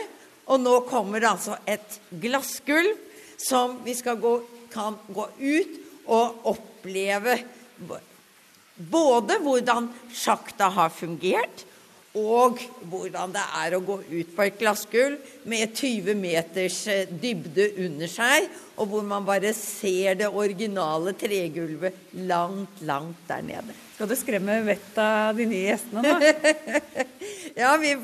og 0.52 0.62
nå 0.62 0.76
kommer 0.90 1.22
det 1.22 1.32
altså 1.32 1.58
et 1.70 1.98
glassgulv 2.22 2.94
som 3.42 3.80
vi 3.86 3.96
skal 3.98 4.20
gå, 4.22 4.36
kan 4.74 4.98
gå 5.10 5.26
ut 5.40 5.80
og 6.12 6.48
oppleve 6.52 7.40
både 8.92 9.38
hvordan 9.42 9.90
sjakta 10.14 10.70
har 10.74 10.94
fungert, 10.94 11.66
og 12.18 12.60
hvordan 12.92 13.32
det 13.32 13.44
er 13.62 13.76
å 13.78 13.84
gå 13.88 13.96
ut 14.04 14.34
på 14.36 14.44
et 14.44 14.58
glassgulv 14.60 15.46
med 15.48 15.72
20 15.78 16.18
meters 16.20 16.82
eh, 16.92 17.08
dybde 17.08 17.70
under 17.86 18.12
seg, 18.12 18.50
og 18.76 18.92
hvor 18.92 19.06
man 19.08 19.24
bare 19.28 19.54
ser 19.56 20.20
det 20.20 20.28
originale 20.28 21.16
tregulvet 21.16 22.12
langt, 22.28 22.84
langt 22.84 23.24
der 23.32 23.48
nede. 23.48 23.78
Skal 23.96 24.12
du 24.12 24.18
skremme 24.20 24.60
vettet 24.68 25.02
av 25.06 25.40
de 25.40 25.48
nye 25.48 25.72
gjestene, 25.72 26.04
da? 26.04 27.08
ja, 27.58 27.76
vi 27.82 27.96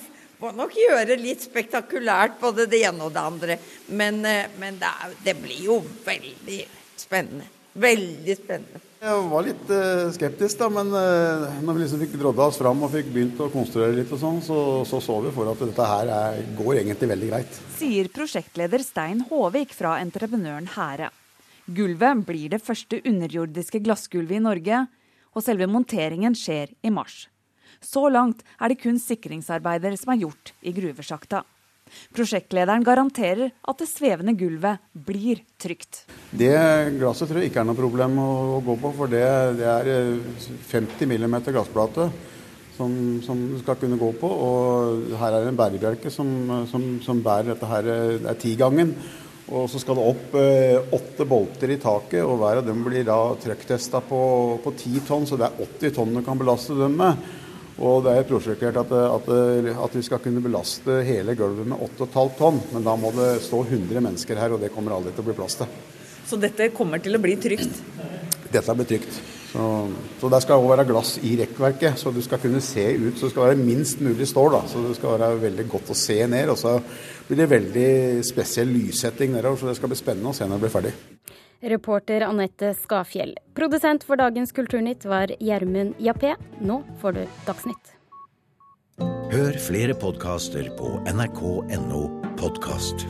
må 0.41 0.51
nok 0.55 0.75
gjøre 0.77 1.17
litt 1.19 1.45
spektakulært 1.47 2.39
både 2.41 2.67
det 2.69 2.83
ene 2.87 3.07
og 3.07 3.13
det 3.15 3.23
andre. 3.23 3.59
Men, 3.89 4.23
eh, 4.25 4.49
men 4.61 4.79
det, 4.81 4.89
er, 4.89 5.15
det 5.25 5.37
blir 5.41 5.63
jo 5.69 5.79
veldig 6.05 6.59
spennende. 6.97 7.47
Veldig 7.77 8.35
spennende. 8.37 8.83
Jeg 8.97 9.25
var 9.29 9.43
litt 9.45 9.67
uh, 9.69 10.07
skeptisk, 10.09 10.57
da, 10.57 10.67
men 10.73 10.87
uh, 10.89 11.59
når 11.61 11.75
vi 11.75 11.81
liksom 11.83 11.99
fikk 12.01 12.15
drodda 12.17 12.47
oss 12.49 12.57
fram 12.57 12.79
og 12.81 12.89
fikk 12.89 13.11
begynt 13.13 13.43
å 13.45 13.51
konstruere 13.53 13.93
litt, 13.93 14.09
og 14.09 14.17
sånn, 14.17 14.39
så, 14.41 14.57
så, 14.89 14.97
så 15.05 15.19
vi 15.21 15.33
for 15.35 15.51
at 15.51 15.61
dette 15.61 15.85
her 15.85 16.09
er, 16.15 16.39
går 16.57 16.79
egentlig 16.79 17.11
veldig 17.11 17.29
greit. 17.29 17.59
Sier 17.77 18.09
prosjektleder 18.09 18.81
Stein 18.81 19.21
Håvik 19.29 19.77
fra 19.77 19.99
entreprenøren 20.01 20.71
Hære. 20.73 21.11
Gulvet 21.77 22.25
blir 22.25 22.55
det 22.55 22.63
første 22.65 23.03
underjordiske 23.05 23.83
glassgulvet 23.85 24.39
i 24.39 24.45
Norge, 24.49 24.83
og 25.37 25.45
selve 25.45 25.69
monteringen 25.69 26.33
skjer 26.33 26.73
i 26.81 26.89
mars. 26.89 27.27
Så 27.83 28.07
langt 28.13 28.43
er 28.59 28.71
det 28.71 28.81
kun 28.81 28.99
sikringsarbeider 29.01 29.95
som 29.99 30.13
er 30.13 30.25
gjort 30.25 30.53
i 30.61 30.73
gruvesjakta. 30.75 31.43
Prosjektlederen 32.15 32.83
garanterer 32.83 33.51
at 33.63 33.81
det 33.81 33.87
svevende 33.89 34.33
gulvet 34.37 34.81
blir 35.07 35.43
trygt. 35.61 36.03
Det 36.31 36.55
glasset 36.97 37.29
tror 37.29 37.41
jeg 37.41 37.51
ikke 37.51 37.61
er 37.63 37.69
noe 37.69 37.79
problem 37.79 38.17
å, 38.19 38.31
gå 38.65 38.75
på, 38.81 38.91
for 38.97 39.11
det, 39.11 39.27
det 39.59 39.69
er 39.71 39.91
50 40.73 41.05
eh, 41.05 41.27
mm 41.27 41.37
glassplate 41.47 42.09
som, 42.77 42.91
som, 43.25 43.39
skal 43.61 43.79
kunne 43.81 43.99
gå 43.99 44.11
på. 44.19 44.27
Og 44.27 45.15
her 45.21 45.31
er 45.31 45.45
det 45.45 45.53
en 45.53 45.61
bærebjelke 45.61 46.11
som, 46.13 46.29
som, 46.69 46.89
som 47.05 47.23
bærer 47.23 47.53
dette 47.53 47.71
her, 47.71 47.89
eh, 47.93 48.19
det 48.21 48.33
er 48.33 48.43
tigangen. 48.43 48.93
Og 49.47 49.69
så 49.71 49.79
skal 49.79 49.95
det 49.95 50.07
opp 50.11 50.33
eh, 50.35 50.93
åtte 50.95 51.27
bolter 51.27 51.71
i 51.71 51.79
taket, 51.79 52.19
og 52.25 52.41
hver 52.41 52.61
av 52.61 52.67
dem 52.67 52.83
blir 52.83 53.05
da 53.07 53.17
trøkktesta 53.39 54.03
på, 54.03 54.21
på 54.63 54.73
10 54.75 55.05
tonn, 55.07 55.27
så 55.29 55.39
det 55.39 55.47
er 55.47 55.67
80 55.67 55.93
tonn 55.95 56.17
du 56.19 56.23
kan 56.25 56.39
belaste 56.39 56.75
dem 56.75 56.97
med. 56.99 57.27
Og 57.77 58.01
det 58.07 58.15
er 58.17 58.25
prosjektert 58.25 58.79
at, 58.81 58.91
at, 58.91 59.27
at, 59.69 59.95
vi 59.95 60.01
skal 60.05 60.21
kunne 60.23 60.41
belaste 60.41 61.01
hele 61.05 61.35
gulvet 61.37 61.67
med 61.69 61.77
8,5 61.99 62.31
tonn. 62.39 62.59
Men 62.73 62.85
da 62.87 62.95
må 62.97 63.11
det 63.13 63.35
stå 63.45 63.61
100 63.67 64.01
mennesker 64.01 64.39
her, 64.41 64.55
og 64.55 64.63
det 64.63 64.71
kommer 64.73 64.95
aldri 64.95 65.13
til 65.13 65.21
å 65.21 65.27
bli 65.29 65.37
plass 65.37 65.59
til. 65.59 65.69
Så 66.27 66.39
dette 66.41 66.71
kommer 66.75 66.99
til 67.03 67.15
å 67.15 67.21
bli 67.21 67.37
trygt? 67.39 67.77
Dette 68.51 68.75
blir 68.79 68.89
trygt. 68.89 69.19
Så, 69.47 69.63
så 70.19 70.29
der 70.31 70.43
skal 70.43 70.59
òg 70.59 70.71
være 70.73 70.87
glass 70.89 71.13
i 71.23 71.35
rekkverket, 71.39 72.01
så 72.01 72.11
du 72.11 72.19
skal 72.25 72.41
kunne 72.41 72.63
se 72.65 72.83
ut. 72.97 73.13
Så 73.15 73.27
det 73.27 73.33
skal 73.35 73.51
være 73.51 73.61
minst 73.61 74.01
mulig 74.03 74.27
stål. 74.27 74.57
da, 74.57 74.63
Så 74.67 74.81
det 74.83 74.97
skal 74.97 75.15
være 75.15 75.41
veldig 75.45 75.67
godt 75.69 75.93
å 75.93 75.97
se 76.01 76.17
ned. 76.27 76.49
Og 76.51 76.57
så 76.59 76.79
blir 77.29 77.43
det 77.43 77.51
veldig 77.53 77.91
spesiell 78.25 78.73
lyssetting 78.73 79.37
nedover, 79.37 79.61
så 79.61 79.69
det 79.69 79.77
skal 79.77 79.93
bli 79.93 80.01
spennende 80.01 80.33
å 80.33 80.37
se 80.37 80.49
når 80.49 80.57
det 80.57 80.65
blir 80.65 80.75
ferdig. 80.79 80.95
Reporter 81.61 82.21
Anette 82.21 82.73
Skafjell. 82.73 83.35
Produsent 83.53 84.03
for 84.03 84.15
dagens 84.19 84.51
Kulturnytt 84.51 85.05
var 85.05 85.31
Gjermund 85.39 85.93
Jappé. 85.97 86.35
Nå 86.59 86.83
får 87.01 87.11
du 87.11 87.23
Dagsnytt. 87.45 87.93
Hør 89.31 89.57
flere 89.61 89.93
podkaster 89.93 90.69
på 90.79 90.95
nrk.no 91.11 92.03
podkast. 92.39 93.05